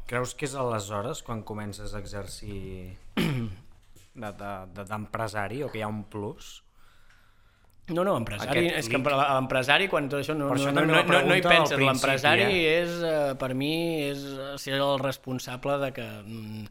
[0.07, 2.95] Creus que és aleshores quan comences a exercir
[4.15, 6.63] d'empresari de, de, o que hi ha un plus?
[7.89, 11.03] No, no, empresari, Aquest és que l'empresari quan tot això no, Per això no, no,
[11.07, 12.81] no, no hi penses, l'empresari eh?
[12.81, 13.75] és, eh, per mi,
[14.09, 14.25] és
[14.59, 16.65] ser el responsable de que, mm,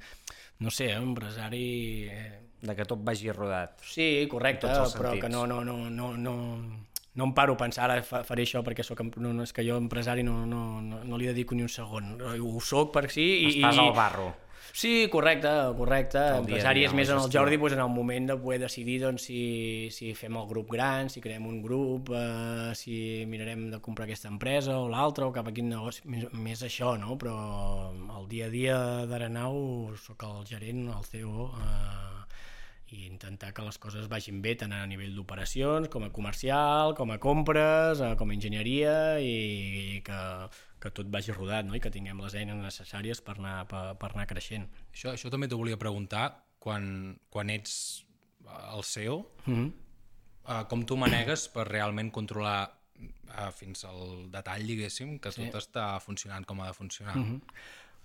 [0.65, 1.67] no sé, empresari...
[2.11, 3.77] eh, De que tot vagi rodat.
[3.85, 5.21] Sí, correcte, però sentits.
[5.21, 6.33] que no, no, no, no, no,
[7.15, 9.63] no em paro a pensar, ara fa- faré això perquè sóc, no, no, és que
[9.67, 12.15] jo empresari no, no, no, no li dedico ni un segon.
[12.21, 13.53] Ho soc per sí i...
[13.57, 14.33] Estàs i, al barro.
[14.75, 15.47] Sí, correcte,
[15.77, 16.17] correcte.
[16.19, 17.29] a Empresari dia, és més en el.
[17.31, 21.07] Jordi doncs, en el moment de poder decidir doncs, si, si fem el grup gran,
[21.13, 25.47] si creem un grup, eh, si mirarem de comprar aquesta empresa o l'altra o cap
[25.47, 27.15] a quin negoci, més, més això, no?
[27.21, 27.37] Però
[28.19, 28.75] el dia a dia
[29.07, 32.14] d'Arenau sóc el gerent, el CEO, eh,
[32.93, 37.11] i intentar que les coses vagin bé tant a nivell d'operacions, com a comercial, com
[37.11, 39.31] a compres, eh, com a enginyeria i,
[39.97, 40.19] i que,
[40.81, 41.73] que tot vagi rodat no?
[41.75, 44.67] i que tinguem les eines necessàries per anar, per, per anar creixent.
[44.93, 46.27] Això, això també t'ho volia preguntar,
[46.61, 48.05] quan, quan ets
[48.45, 49.71] eh, el CEO, Mm -hmm.
[50.47, 55.99] eh, com tu manegues per realment controlar eh, fins al detall, diguéssim, que tot està
[55.99, 57.15] funcionant com ha de funcionar.
[57.17, 57.41] Mm -hmm.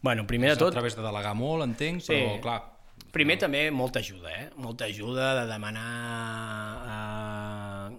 [0.03, 2.13] bueno, primer de A tot, través de delegar molt, entenc, Sí.
[2.13, 2.80] però clar,
[3.11, 4.45] Primer també molta ajuda, eh?
[4.63, 5.87] Molta ajuda de demanar
[6.95, 6.99] a,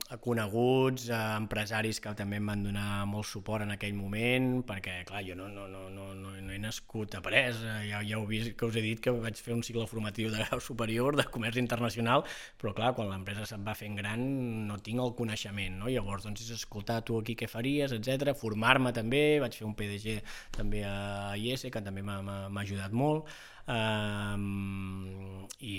[0.07, 5.01] a coneguts, a empresaris que també em van donar molt suport en aquell moment, perquè,
[5.09, 7.59] clar, jo no, no, no, no, no, no he nascut a pres,
[7.89, 10.45] ja, ja heu vist que us he dit que vaig fer un cicle formatiu de
[10.45, 12.23] grau superior, de comerç internacional,
[12.61, 14.23] però clar, quan l'empresa se'n va fent gran
[14.71, 15.91] no tinc el coneixement, no?
[15.91, 20.21] Llavors, doncs, és escoltar tu aquí què faries, etc formar-me també, vaig fer un PDG
[20.55, 23.27] també a IES, que també m'ha ajudat molt,
[23.67, 25.77] um, i,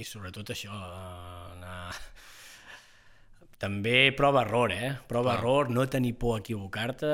[0.00, 1.88] i sobretot això, eh, anar...
[3.60, 4.86] També prova-error, eh?
[5.04, 7.10] Prova-error, no tenir por a equivocar-te,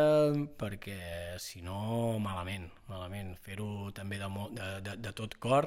[0.55, 0.99] perquè
[1.43, 3.33] si no, malament, malament.
[3.43, 5.67] Fer-ho també de, de, de, de tot cor.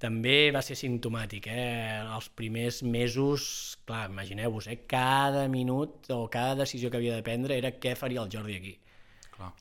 [0.00, 1.98] També va ser simptomàtic, eh?
[2.14, 3.48] Els primers mesos,
[3.90, 4.78] clar, imagineu-vos, eh?
[4.86, 8.76] Cada minut o cada decisió que havia de prendre era què faria el Jordi aquí.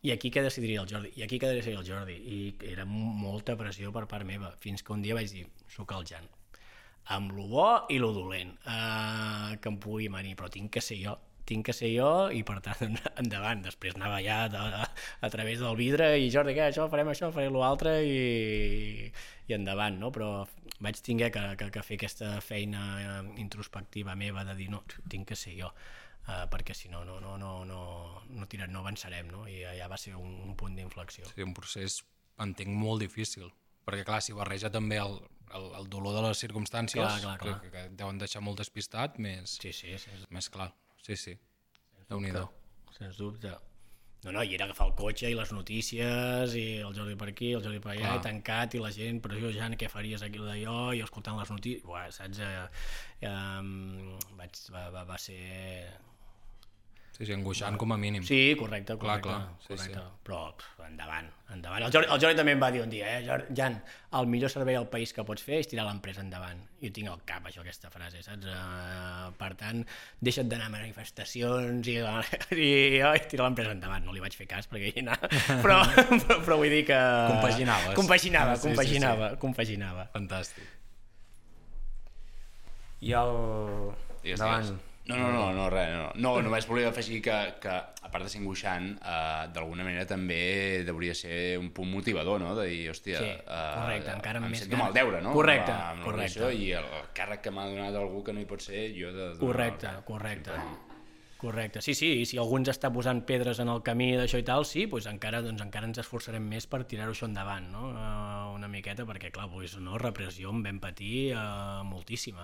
[0.03, 1.13] I aquí què decidiria el Jordi?
[1.19, 2.17] I aquí què decidiria el Jordi?
[2.19, 2.39] I
[2.71, 6.27] era molta pressió per part meva, fins que un dia vaig dir, sóc el Jan,
[7.15, 10.99] amb lo bo i lo dolent uh, que em pugui venir, però tinc que ser
[11.01, 11.15] jo,
[11.49, 14.89] tinc que ser jo i per tant endavant, després anava ja a, a,
[15.25, 19.09] a través del vidre i Jordi, què, això, farem això, farem l'altre i,
[19.49, 20.13] i endavant, no?
[20.15, 20.45] però
[20.79, 25.31] vaig tinguer que, que, que fer aquesta feina eh, introspectiva meva de dir no, tinc
[25.31, 25.73] que ser jo
[26.27, 27.81] uh, perquè si no no, no, no, no,
[28.29, 29.45] no, tirat, no avançarem no?
[29.47, 32.01] i ja va ser un, un punt d'inflexió Sí, un procés,
[32.39, 33.49] entenc, molt difícil.
[33.87, 35.17] Perquè, clar, si barreja també el,
[35.57, 37.55] el, el dolor de les circumstàncies, Clar, clar, clar.
[37.63, 40.69] Que, que deuen deixar molt despistat, més, sí, sí, sens, més clar.
[41.01, 41.33] Sí, sí.
[42.09, 42.45] Déu-n'hi-do.
[42.93, 43.55] sens dubte
[44.25, 47.53] no, no, i era agafar el cotxe i les notícies i el Jordi per aquí,
[47.55, 48.17] el Jordi per allà, Clar.
[48.19, 50.89] i tancat, i la gent, però jo, Jan, què faries aquí d'allò?
[50.97, 52.41] I escoltant les notícies, Uah, saps?
[52.43, 52.65] Eh,
[53.29, 55.39] eh, vaig, va, va, va ser
[57.19, 58.23] Sí, sí, angoixant com a mínim.
[58.23, 59.27] Sí, correcte, Clar, correcte.
[59.27, 59.99] clar, sí, correcte.
[59.99, 60.19] sí.
[60.23, 61.83] Però pff, endavant, endavant.
[61.83, 63.75] El Jordi, el Jordi també em va dir un dia, eh, Jordi, Jan,
[64.21, 66.61] el millor servei al país que pots fer és tirar l'empresa endavant.
[66.79, 68.47] I ho tinc al cap, això, aquesta frase, saps?
[68.47, 69.83] Uh, per tant,
[70.23, 71.97] deixa't d'anar a manifestacions i,
[72.55, 72.71] i,
[73.03, 74.07] i tirar l'empresa endavant.
[74.07, 75.27] No li vaig fer cas perquè hi anava,
[75.65, 77.01] però, però, però vull dir que...
[77.35, 77.95] Compaginaves.
[77.99, 78.69] Compaginava, Sí, sí, sí.
[78.71, 80.07] compaginava, compaginava.
[80.15, 80.71] Fantàstic.
[83.03, 83.35] I el...
[84.23, 84.63] Digues, Davant.
[84.71, 84.85] digues.
[85.09, 86.09] No, no, no, no, res, no.
[86.21, 90.39] No, només volia afegir que, que a part de ser angoixant, eh, d'alguna manera també
[90.87, 92.53] hauria ser un punt motivador, no?
[92.57, 94.99] De dir, hòstia, Sí, correcte, encara em més sento el ganes.
[94.99, 95.33] deure, no?
[95.33, 96.51] Correcte, amb, amb correcte.
[96.53, 99.33] I el, càrrec que m'ha donat algú que no hi pot ser, jo de...
[99.33, 100.61] de Correcte, correcte.
[101.39, 104.43] Correcte, sí, sí, i si algú ens està posant pedres en el camí d'això i
[104.43, 107.93] tal, sí, doncs encara, doncs encara ens esforçarem més per tirar-ho això endavant, no?
[107.93, 112.43] Uh, una miqueta, perquè clar, pues, no, repressió en vam patir uh, moltíssima.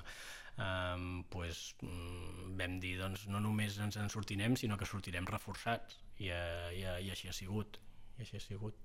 [0.56, 5.98] Um, pues, mm, vam dir, doncs no només ens en sortirem, sinó que sortirem reforçats,
[6.18, 7.80] i, uh, i, uh, i així ha sigut,
[8.18, 8.78] i així ha sigut.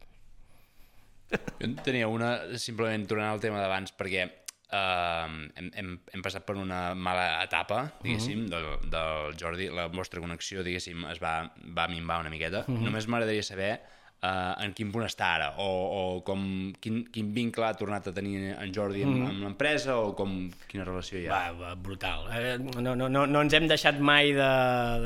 [1.30, 6.42] Jo en tenia una, simplement tornant al tema d'abans, perquè uh, hem, hem, hem passat
[6.48, 8.50] per una mala etapa, diguéssim, Mhm.
[8.50, 9.68] del, del Jordi.
[9.70, 12.64] La vostra connexió, diguéssim, es va, va minvar una miqueta.
[12.66, 12.82] Mhm.
[12.88, 13.76] Només m'agradaria saber
[14.22, 16.42] uh, en quin punt està ara, o, o com,
[16.80, 20.34] quin, quin vincle ha tornat a tenir en Jordi amb, amb l'empresa, o com,
[20.70, 21.32] quina relació hi ha.
[21.32, 22.26] Va, va, brutal.
[22.36, 24.50] Eh, no, no, no, no ens hem deixat mai de,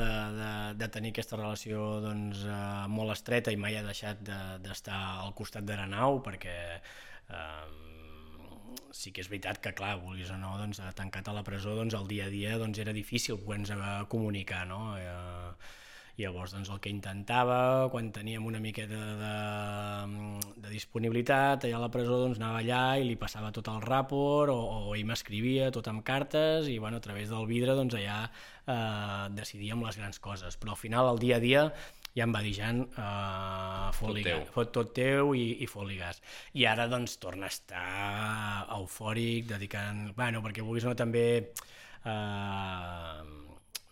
[0.01, 0.51] de, de,
[0.83, 5.33] de tenir aquesta relació doncs, eh, molt estreta i mai ha deixat de- d'estar al
[5.37, 7.65] costat d'Arenau perquè eh,
[8.95, 11.73] sí que és veritat que, clar, vulguis o no, doncs, eh, tancat a la presó,
[11.75, 14.95] doncs, el dia a dia doncs, era difícil poder-nos eh, comunicar, no?
[14.97, 15.51] Eh,
[16.15, 21.83] Llavors, doncs, el que intentava, quan teníem una miqueta de, de, de disponibilitat allà a
[21.83, 25.67] la presó, doncs anava allà i li passava tot el ràpor, o, o ell m'escrivia
[25.75, 30.23] tot amb cartes, i bueno, a través del vidre doncs, allà eh, decidíem les grans
[30.23, 30.55] coses.
[30.61, 31.67] Però al final, el dia a dia,
[32.15, 34.39] ja em va dir Jan, eh, fot-li teu.
[34.39, 36.23] gas, fot tot teu i, i fot-li gas.
[36.55, 37.87] I ara doncs torna a estar
[38.79, 40.13] eufòric, dedicant...
[40.15, 41.25] Bueno, perquè vulguis o no també...
[42.07, 43.43] Eh,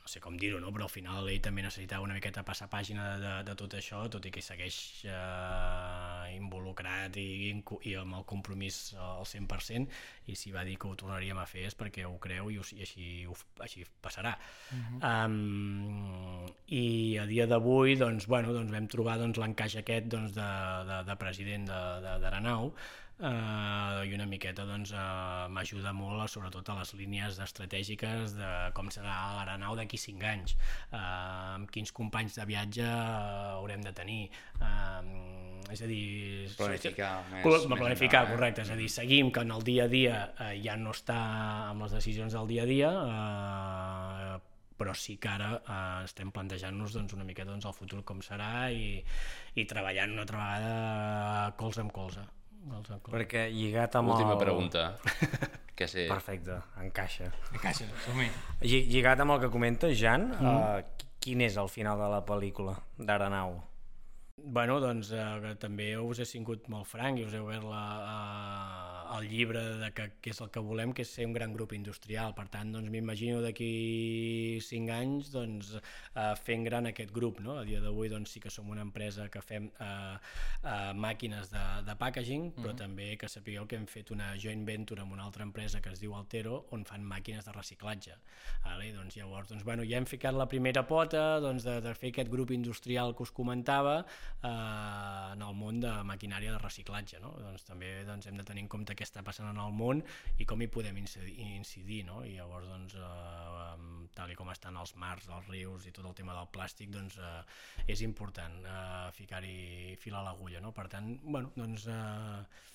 [0.04, 0.68] no sé com dir-ho, no?
[0.76, 4.02] però al final ell també necessitava una miqueta passar pàgina de, de, de tot això,
[4.12, 4.76] tot i que segueix
[5.08, 7.54] eh, involucrat i,
[7.88, 9.88] i amb el compromís al 100%,
[10.28, 12.66] i si va dir que ho tornaríem a fer és perquè ho creu i, ho,
[12.76, 14.34] i així, ho, així passarà.
[14.76, 15.00] Uh -huh.
[15.30, 20.50] um, I a dia d'avui doncs, bueno, doncs vam trobar doncs, l'encaix aquest doncs, de,
[20.90, 22.74] de, de president d'Aranau,
[23.20, 28.90] eh, i una miqueta doncs, eh, m'ajuda molt sobretot a les línies estratègiques de com
[28.94, 30.56] serà l'Aranau d'aquí 5 anys,
[30.92, 34.22] eh, amb quins companys de viatge eh, haurem de tenir,
[34.60, 35.44] eh,
[35.74, 36.06] és a dir...
[36.58, 37.46] Planificar més.
[37.46, 40.56] Més planificar, més correcte, és a dir, seguim que en el dia a dia eh,
[40.64, 41.20] ja no està
[41.70, 44.42] amb les decisions del dia a dia, eh,
[44.78, 48.70] però sí que ara eh, estem plantejant-nos doncs, una mica doncs, el futur com serà
[48.74, 48.98] i,
[49.56, 52.26] i treballant una altra vegada colze amb colze.
[53.12, 54.40] Perquè lligat amb Última el...
[54.40, 54.86] pregunta.
[55.76, 56.08] que sé.
[56.08, 57.32] Perfecte, encaixa.
[57.54, 58.30] Encaixa, som-hi.
[58.62, 60.56] Lli- Lligat amb el que comenta Jan, mm.
[60.56, 63.56] uh, quin és el final de la pel·lícula d'Aranau?
[64.36, 67.84] Bueno, doncs eh, que també us he sigut molt franc i us he obert la,
[68.04, 71.54] eh, el llibre de que, que és el que volem, que és ser un gran
[71.54, 72.34] grup industrial.
[72.34, 77.44] Per tant, doncs m'imagino d'aquí 5 anys doncs, eh, fent gran aquest grup.
[77.46, 77.60] No?
[77.62, 80.18] A dia d'avui doncs, sí que som una empresa que fem eh,
[80.64, 82.82] eh, màquines de, de packaging, però mm -hmm.
[82.84, 86.00] també que sapigueu que hem fet una joint venture amb una altra empresa que es
[86.00, 88.18] diu Altero, on fan màquines de reciclatge.
[88.66, 88.94] Vale?
[88.94, 92.30] Doncs, llavors, doncs, bueno, ja hem ficat la primera pota doncs, de, de fer aquest
[92.30, 94.06] grup industrial que us comentava,
[94.44, 97.20] eh, en el món de maquinària de reciclatge.
[97.24, 97.34] No?
[97.42, 100.04] Doncs també doncs, hem de tenir en compte què està passant en el món
[100.40, 102.22] i com hi podem incidir, incidir no?
[102.26, 106.18] i llavors doncs, eh, tal i com estan els mars, els rius i tot el
[106.18, 107.42] tema del plàstic doncs, eh,
[107.96, 110.62] és important eh, ficar-hi fil a l'agulla.
[110.64, 110.74] No?
[110.76, 112.70] Per tant, bueno, doncs, eh,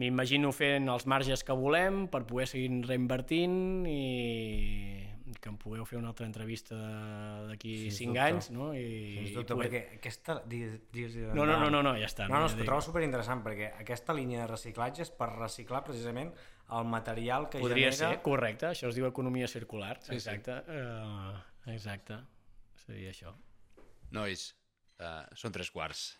[0.00, 5.01] m'imagino fent els marges que volem per poder seguir reinvertint i
[5.40, 6.76] que em pugueu fer una altra entrevista
[7.48, 8.24] d'aquí Sens 5 dubte.
[8.24, 8.70] anys no?
[8.76, 8.86] i,
[9.18, 9.68] Sens i dubte, poder...
[9.68, 10.36] perquè aquesta...
[10.48, 12.28] Digues, digues, digues, No, no, no, no, no, ja està.
[12.30, 12.64] No, no, dic.
[12.64, 16.32] ho trobo superinteressant, perquè aquesta línia de reciclatge és per reciclar precisament
[16.72, 18.14] el material que Podria genera...
[18.14, 20.80] ser, correcte, això es diu economia circular, sí, exacte, sí.
[20.80, 22.18] Uh, exacte,
[22.86, 23.34] seria això.
[24.16, 24.48] Nois,
[24.98, 26.12] uh, són tres quarts.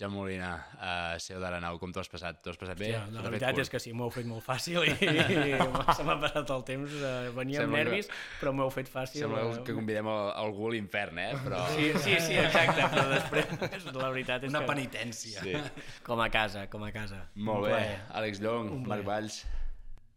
[0.00, 2.38] Ja Molina, uh, seu d'Aranau, com t'ho has passat?
[2.40, 2.88] T'ho has passat bé?
[2.94, 5.58] Ja, la veritat és que sí, m'ho heu fet molt fàcil i, i
[5.98, 8.08] se m'ha passat el temps, uh, venia amb Sembla que- nervis,
[8.40, 9.26] però m'ho heu fet fàcil.
[9.26, 11.28] Sembla eh, que convidem el, algú a l'infern, eh?
[11.44, 11.60] Però...
[11.74, 15.44] Sí, sí, sí, exacte, però després la veritat és Una que penitència.
[15.44, 15.82] Sí.
[16.06, 17.26] com a casa, com a casa.
[17.36, 17.82] Molt bé.
[18.16, 19.04] Àlex Llong, Marc.
[19.10, 19.42] Valls,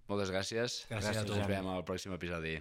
[0.08, 0.86] moltes gràcies.
[0.88, 1.36] Gràcies a tu.
[1.36, 2.56] Ens veiem al pròxim episodi.